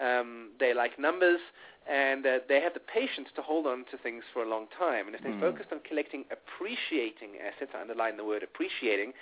[0.00, 1.40] um, they like numbers,
[1.90, 5.06] and uh, they have the patience to hold on to things for a long time.
[5.06, 5.40] And if they're Mm.
[5.40, 9.12] focused on collecting appreciating assets, I underline the word appreciating,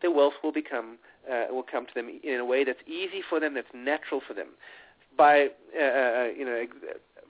[0.00, 0.98] their wealth will become
[1.30, 4.32] uh, will come to them in a way that's easy for them, that's natural for
[4.32, 4.48] them.
[5.18, 6.64] By uh, uh, you know,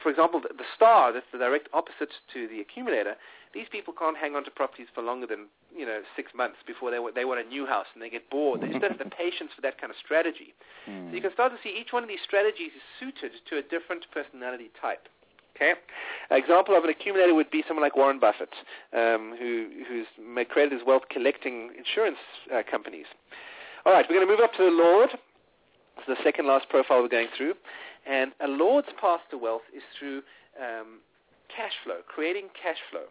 [0.03, 3.15] for example, the, star, that's the direct opposite to the accumulator.
[3.55, 6.91] These people can't hang on to properties for longer than you know six months before
[6.91, 8.61] they wa- they want a new house and they get bored.
[8.61, 10.55] They just don't have the patience for that kind of strategy.
[10.85, 11.09] Hmm.
[11.09, 13.63] So you can start to see each one of these strategies is suited to a
[13.63, 15.09] different personality type.
[15.57, 15.73] Okay,
[16.31, 18.53] an example of an accumulator would be someone like Warren Buffett,
[18.93, 22.21] um, who who's made, created his wealth collecting insurance
[22.55, 23.07] uh, companies.
[23.87, 25.09] All right, we're going to move up to the Lord.
[25.99, 27.55] It's the second last profile we're going through,
[28.07, 30.23] and a Lord's path to wealth is through
[30.59, 31.01] um,
[31.55, 33.11] cash flow, creating cash flow.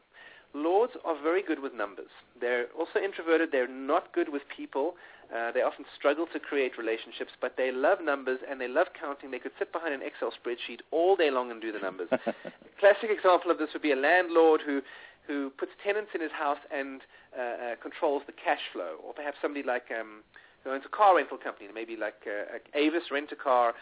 [0.53, 2.09] Lords are very good with numbers.
[2.39, 3.49] They're also introverted.
[3.51, 4.95] They're not good with people.
[5.35, 9.29] Uh, they often struggle to create relationships, but they love numbers and they love counting.
[9.29, 12.07] They could sit behind an Excel spreadsheet all day long and do the numbers.
[12.79, 14.81] Classic example of this would be a landlord who
[15.27, 17.01] who puts tenants in his house and
[17.37, 20.23] uh, uh, controls the cash flow, or perhaps somebody like um,
[20.63, 23.73] who owns a car rental company, maybe like uh, Avis Rent a Car.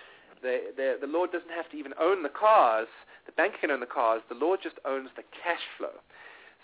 [0.41, 2.88] The, the the Lord doesn't have to even own the cars.
[3.26, 4.21] The bank can own the cars.
[4.30, 5.95] The Lord just owns the cash flow.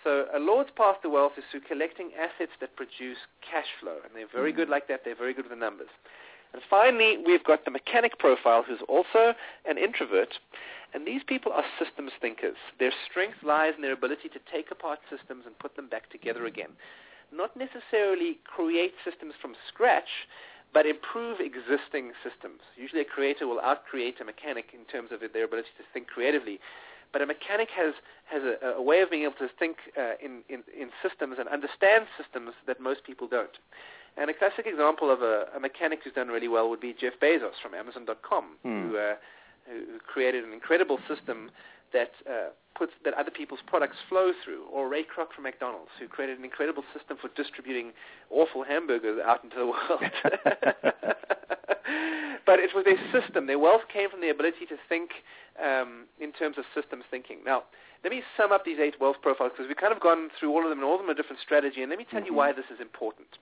[0.03, 4.11] So a Lord's path to wealth is through collecting assets that produce cash flow, and
[4.15, 5.01] they're very good like that.
[5.05, 5.89] They're very good with the numbers.
[6.53, 9.33] And finally, we've got the mechanic profile, who's also
[9.65, 10.39] an introvert,
[10.93, 12.57] and these people are systems thinkers.
[12.79, 16.45] Their strength lies in their ability to take apart systems and put them back together
[16.45, 16.71] again.
[17.31, 20.27] Not necessarily create systems from scratch,
[20.73, 22.59] but improve existing systems.
[22.77, 26.59] Usually a creator will out-create a mechanic in terms of their ability to think creatively.
[27.11, 27.93] But a mechanic has,
[28.31, 31.49] has a, a way of being able to think uh, in, in, in systems and
[31.49, 33.57] understand systems that most people don't.
[34.17, 37.13] And a classic example of a, a mechanic who's done really well would be Jeff
[37.21, 38.89] Bezos from Amazon.com, Hmm.
[38.89, 39.15] who, uh,
[39.67, 41.51] who created an incredible system
[41.93, 46.07] that uh, puts that other people's products flow through, or Ray Kroc from McDonald's, who
[46.07, 47.91] created an incredible system for distributing
[48.29, 50.01] awful hamburgers out into the world.
[52.45, 53.47] but it was their system.
[53.47, 55.11] Their wealth came from the ability to think
[55.61, 57.39] um, in terms of systems thinking.
[57.45, 57.63] Now,
[58.03, 60.63] let me sum up these eight wealth profiles because we've kind of gone through all
[60.63, 61.81] of them and all of them are a different strategy.
[61.81, 62.35] And let me tell you Mhm.
[62.35, 63.37] why this is important.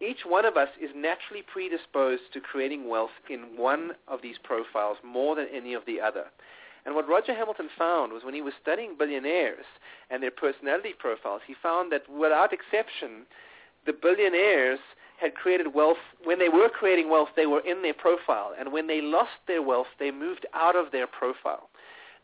[0.00, 4.98] Each one of us is naturally predisposed to creating wealth in one of these profiles
[5.02, 6.30] more than any of the other.
[6.84, 9.64] And what Roger Hamilton found was when he was studying billionaires
[10.10, 13.26] and their personality profiles, he found that without exception,
[13.86, 14.80] the billionaires
[15.20, 16.02] had created wealth.
[16.24, 18.52] When they were creating wealth, they were in their profile.
[18.58, 21.70] And when they lost their wealth, they moved out of their profile.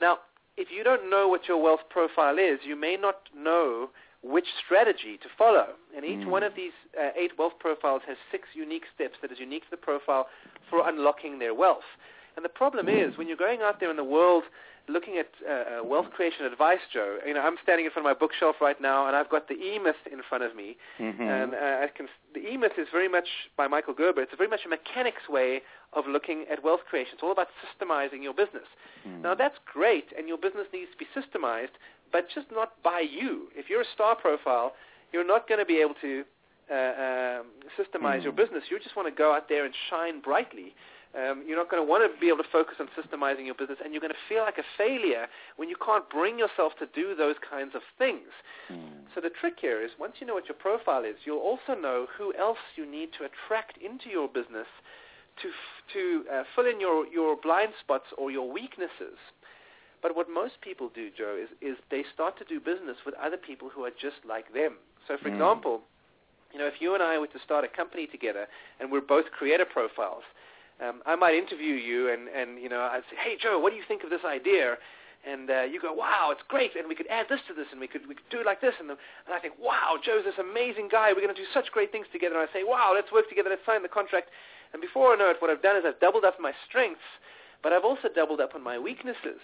[0.00, 0.18] Now,
[0.56, 3.90] if you don't know what your wealth profile is, you may not know
[4.22, 5.68] which strategy to follow.
[5.94, 6.30] And each Mm.
[6.30, 9.70] one of these uh, eight wealth profiles has six unique steps that is unique to
[9.70, 10.28] the profile
[10.68, 11.86] for unlocking their wealth.
[12.38, 14.44] And the problem is, when you're going out there in the world
[14.88, 18.10] looking at uh, uh, wealth creation advice, Joe, you know, I'm standing in front of
[18.14, 20.76] my bookshelf right now, and I've got the E-Myth in front of me.
[21.00, 21.18] Mhm.
[21.20, 23.26] And uh, I can, the E-Myth is very much
[23.56, 24.22] by Michael Gerber.
[24.22, 25.62] It's very much a mechanics way
[25.94, 27.14] of looking at wealth creation.
[27.14, 28.68] It's all about systemizing your business.
[29.02, 29.20] Hmm.
[29.20, 31.74] Now that's great, and your business needs to be systemized,
[32.12, 33.48] but just not by you.
[33.56, 34.74] If you're a star profile,
[35.12, 36.24] you're not going to be able to
[36.70, 38.28] uh, um, systemize Hmm.
[38.28, 38.62] your business.
[38.70, 40.74] You just want to go out there and shine brightly.
[41.16, 43.78] Um, you're not going to want to be able to focus on systemizing your business,
[43.82, 47.14] and you're going to feel like a failure when you can't bring yourself to do
[47.14, 48.28] those kinds of things.
[48.68, 49.08] Hmm.
[49.14, 52.06] So the trick here is once you know what your profile is, you'll also know
[52.16, 54.68] who else you need to attract into your business
[55.40, 59.16] to, f- to uh, fill in your, your blind spots or your weaknesses.
[60.02, 63.36] But what most people do, Joe, is, is they start to do business with other
[63.38, 64.74] people who are just like them.
[65.08, 65.34] So, for Mm.
[65.34, 65.80] example,
[66.52, 68.46] you know, if you and I were to start a company together
[68.80, 70.22] and we're both creator profiles,
[70.80, 73.76] um, I might interview you and, and, you know, I'd say, hey, Joe, what do
[73.76, 74.76] you think of this idea?
[75.26, 77.80] And uh, you go, wow, it's great, and we could add this to this, and
[77.80, 80.38] we could we could do it like this, and, and I think, wow, Joe's this
[80.38, 81.10] amazing guy.
[81.10, 82.38] We're going to do such great things together.
[82.38, 83.50] And I say, wow, let's work together.
[83.50, 84.30] Let's sign the contract.
[84.72, 87.02] And before I know it, what I've done is I've doubled up my strengths,
[87.62, 89.42] but I've also doubled up on my weaknesses.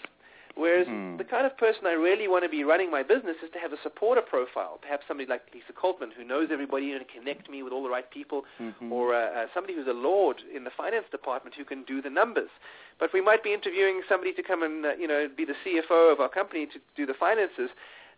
[0.56, 1.16] Whereas Hmm.
[1.16, 3.72] the kind of person I really want to be running my business is to have
[3.72, 7.72] a supporter profile, perhaps somebody like Lisa Coltman who knows everybody and connect me with
[7.72, 8.92] all the right people, Mhm.
[8.92, 12.10] or uh, uh, somebody who's a lord in the finance department who can do the
[12.10, 12.50] numbers.
[12.98, 16.12] But we might be interviewing somebody to come and uh, you know be the CFO
[16.12, 17.70] of our company to do the finances,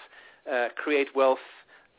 [0.51, 1.45] uh, create wealth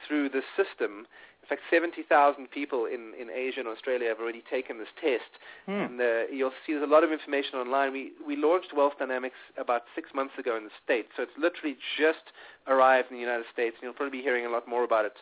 [0.07, 1.07] through this system.
[1.43, 5.27] In fact, 70,000 people in, in Asia and Australia have already taken this test.
[5.65, 5.71] Hmm.
[5.71, 7.91] And uh, you'll see there's a lot of information online.
[7.91, 11.75] We, we launched Wealth Dynamics about six months ago in the States, so it's literally
[11.99, 12.31] just
[12.67, 15.17] arrived in the United States, and you'll probably be hearing a lot more about it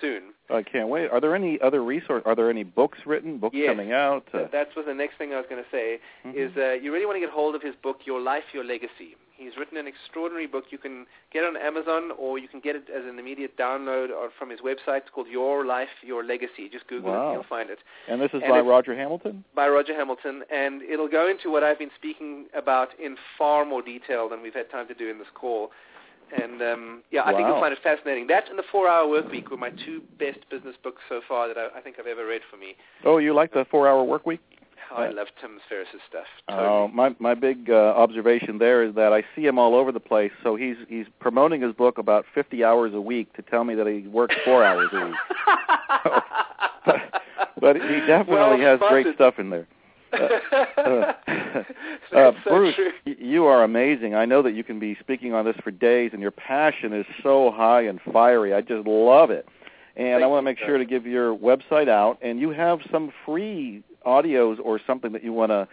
[0.00, 0.34] soon.
[0.50, 1.10] I can't wait.
[1.10, 2.22] Are there any other resource?
[2.24, 3.38] Are there any books written?
[3.38, 3.70] Books yes.
[3.70, 4.26] coming out?
[4.32, 5.98] Uh, that was the next thing I was going to say.
[6.24, 6.38] Mm-hmm.
[6.38, 9.16] Is uh, you really want to get hold of his book, Your Life, Your Legacy.
[9.36, 10.64] He's written an extraordinary book.
[10.70, 14.10] You can get it on Amazon, or you can get it as an immediate download
[14.10, 15.02] or from his website.
[15.02, 16.68] It's called Your Life, Your Legacy.
[16.72, 17.30] Just Google wow.
[17.30, 17.78] it, you'll find it.
[18.08, 19.44] And this is And by Roger Hamilton.
[19.54, 23.80] by Roger Hamilton, and it'll go into what I've been speaking about in far more
[23.80, 25.70] detail than we've had time to do in this call.
[26.36, 28.26] And um, yeah, I think you'll find it fascinating.
[28.26, 31.48] That and the Four Hour Work Week were my two best business books so far
[31.48, 32.76] that I, I think I've ever read for me.
[33.04, 34.40] Oh, you like the four-hour work week?
[34.90, 36.24] Oh, I love Tim Ferriss's stuff.
[36.48, 36.96] Oh, Totally.
[36.96, 40.32] my my big uh, observation there is that I see him all over the place.
[40.42, 43.86] So he's he's promoting his book about 50 hours a week to tell me that
[43.86, 45.14] he works four hours a week.
[47.60, 49.66] But he definitely Well has great stuff in there.
[50.12, 51.12] uh,
[52.10, 54.14] so Bruce, you are amazing.
[54.14, 57.06] I know that you can be speaking on this for days, and your passion is
[57.22, 58.54] so high and fiery.
[58.54, 59.46] I just love it.
[59.96, 63.10] And I want to make sure to give your website out, and you have some
[63.26, 65.66] free audios or something that you want to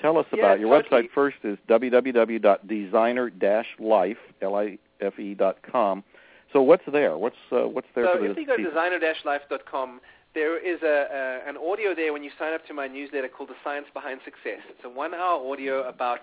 [0.00, 0.60] tell us Yeah, about.
[0.60, 1.02] Your totally.
[1.02, 6.04] website first is www.designer-life, L-I-F-E dot com.
[6.52, 7.18] So what's there?
[7.18, 10.00] What's uh, what's there so for the if you go to designer-life.com,
[10.34, 13.50] there is a, a an audio there when you sign up to my newsletter called
[13.50, 14.60] The Science Behind Success.
[14.70, 16.20] It's a one-hour audio about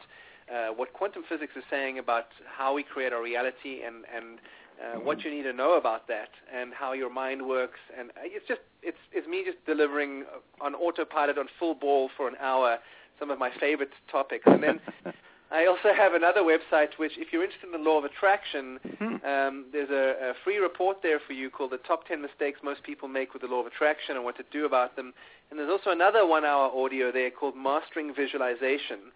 [0.52, 4.40] uh, what quantum physics is saying about how we create our reality and and
[4.80, 7.80] uh, what you need to know about that and how your mind works.
[7.98, 10.26] And uh, it's just it's it's me just delivering
[10.62, 12.80] on autopilot on full ball for an hour
[13.20, 14.44] some of my favorite topics.
[14.46, 14.80] And then
[15.52, 19.16] I also have another website which, if you're interested in the law of attraction, Hmm.
[19.26, 22.84] um, there's a, a free report there for you called the top 10 mistakes most
[22.84, 25.12] people make with the law of attraction and what to do about them.
[25.50, 29.12] And there's also another one-hour audio there called Mastering Visualization.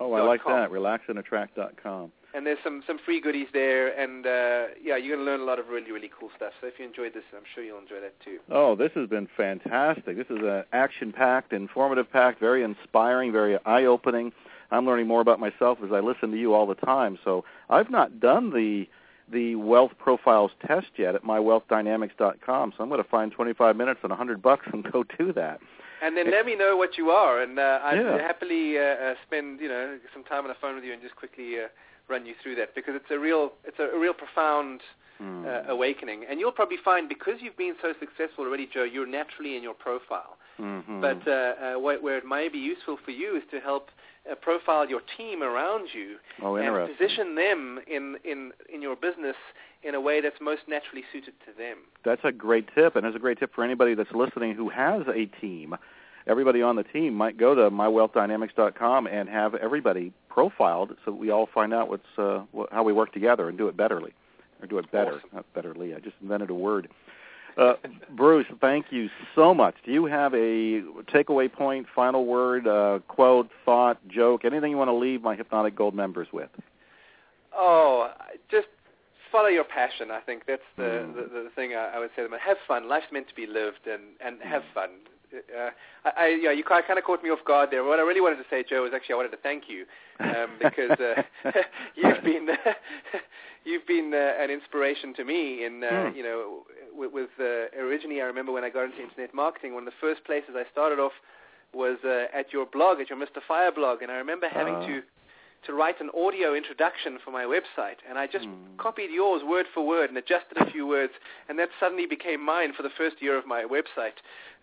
[0.01, 0.53] Oh, I like com.
[0.53, 0.71] that.
[0.71, 2.13] Relaxandattract.com.
[2.35, 3.89] And there's some, some free goodies there.
[3.99, 6.53] And uh, yeah, you're going to learn a lot of really, really cool stuff.
[6.61, 8.39] So if you enjoyed this, I'm sure you'll enjoy that too.
[8.51, 10.17] Oh, this has been fantastic.
[10.17, 14.33] This is an action-packed, informative-packed, very inspiring, very eye-opening.
[14.71, 17.19] I'm learning more about myself as I listen to you all the time.
[17.25, 18.87] So I've not done the
[19.31, 22.73] the wealth profiles test yet at mywealthdynamics.com.
[22.77, 25.61] So I'm going to find 25 minutes and 100 bucks and go do that.
[26.03, 28.19] And then let me know what you are, and uh, I'd Yeah.
[28.19, 31.15] happily uh, uh, spend you know some time on the phone with you and just
[31.15, 31.69] quickly uh,
[32.13, 34.81] run you through that because it's a real it's a, a real profound
[35.19, 35.45] Hmm.
[35.47, 36.21] uh, awakening.
[36.29, 39.75] And you'll probably find because you've been so successful already, Joe, you're naturally in your
[39.75, 40.33] profile.
[40.59, 41.01] Mhm.
[41.07, 43.85] But uh, uh, wh- where it may be useful for you is to help
[44.29, 46.09] uh, profile your team around you
[46.43, 49.37] oh, and position them in, in, in your business
[49.83, 51.77] in a way that's most naturally suited to them.
[52.05, 55.03] That's a great tip, and it's a great tip for anybody that's listening who has
[55.09, 55.77] a team.
[56.27, 61.49] Everybody on the team might go to mywealthdynamics.com and have everybody profiled, so we all
[61.53, 64.13] find out what's uh, wh- how we work together and do it betterly,
[64.61, 65.31] or do it better, Awesome.
[65.33, 65.97] not betterly.
[65.97, 66.89] I just invented a word.
[67.59, 67.75] Uh,
[68.17, 69.75] Bruce, thank you so much.
[69.85, 70.81] Do you have a
[71.13, 75.77] takeaway point, final word, uh, quote, thought, joke, anything you want to leave my Hypnotic
[75.77, 76.49] Gold members with?
[77.55, 78.11] Oh,
[78.51, 78.69] just
[79.31, 80.11] follow your passion.
[80.11, 81.15] I think that's the Mm.
[81.15, 82.39] the, the thing I, I would say to them.
[82.43, 82.89] Have fun.
[82.89, 84.89] Life's meant to be lived, and and have fun.
[85.33, 85.71] Uh,
[86.05, 87.85] I, I yeah, you kind of caught me off guard there.
[87.85, 89.85] What I really wanted to say, Joe, was actually I wanted to thank you
[90.21, 91.23] um, because uh,
[91.97, 92.49] you've been
[93.65, 96.17] you've been uh, an inspiration to me in uh, Hmm.
[96.17, 96.63] you know
[96.95, 100.01] with, with uh, originally I remember when I got into internet marketing, one of the
[100.01, 101.13] first places I started off
[101.73, 103.41] was uh, at your blog, at your Mr.
[103.49, 104.87] Fire blog, and I remember having Ah.
[104.87, 105.03] to
[105.67, 108.77] to write an audio introduction for my website, and I just Hmm.
[108.79, 111.13] copied yours word for word and adjusted a few words,
[111.49, 114.19] and that suddenly became mine for the first year of my website.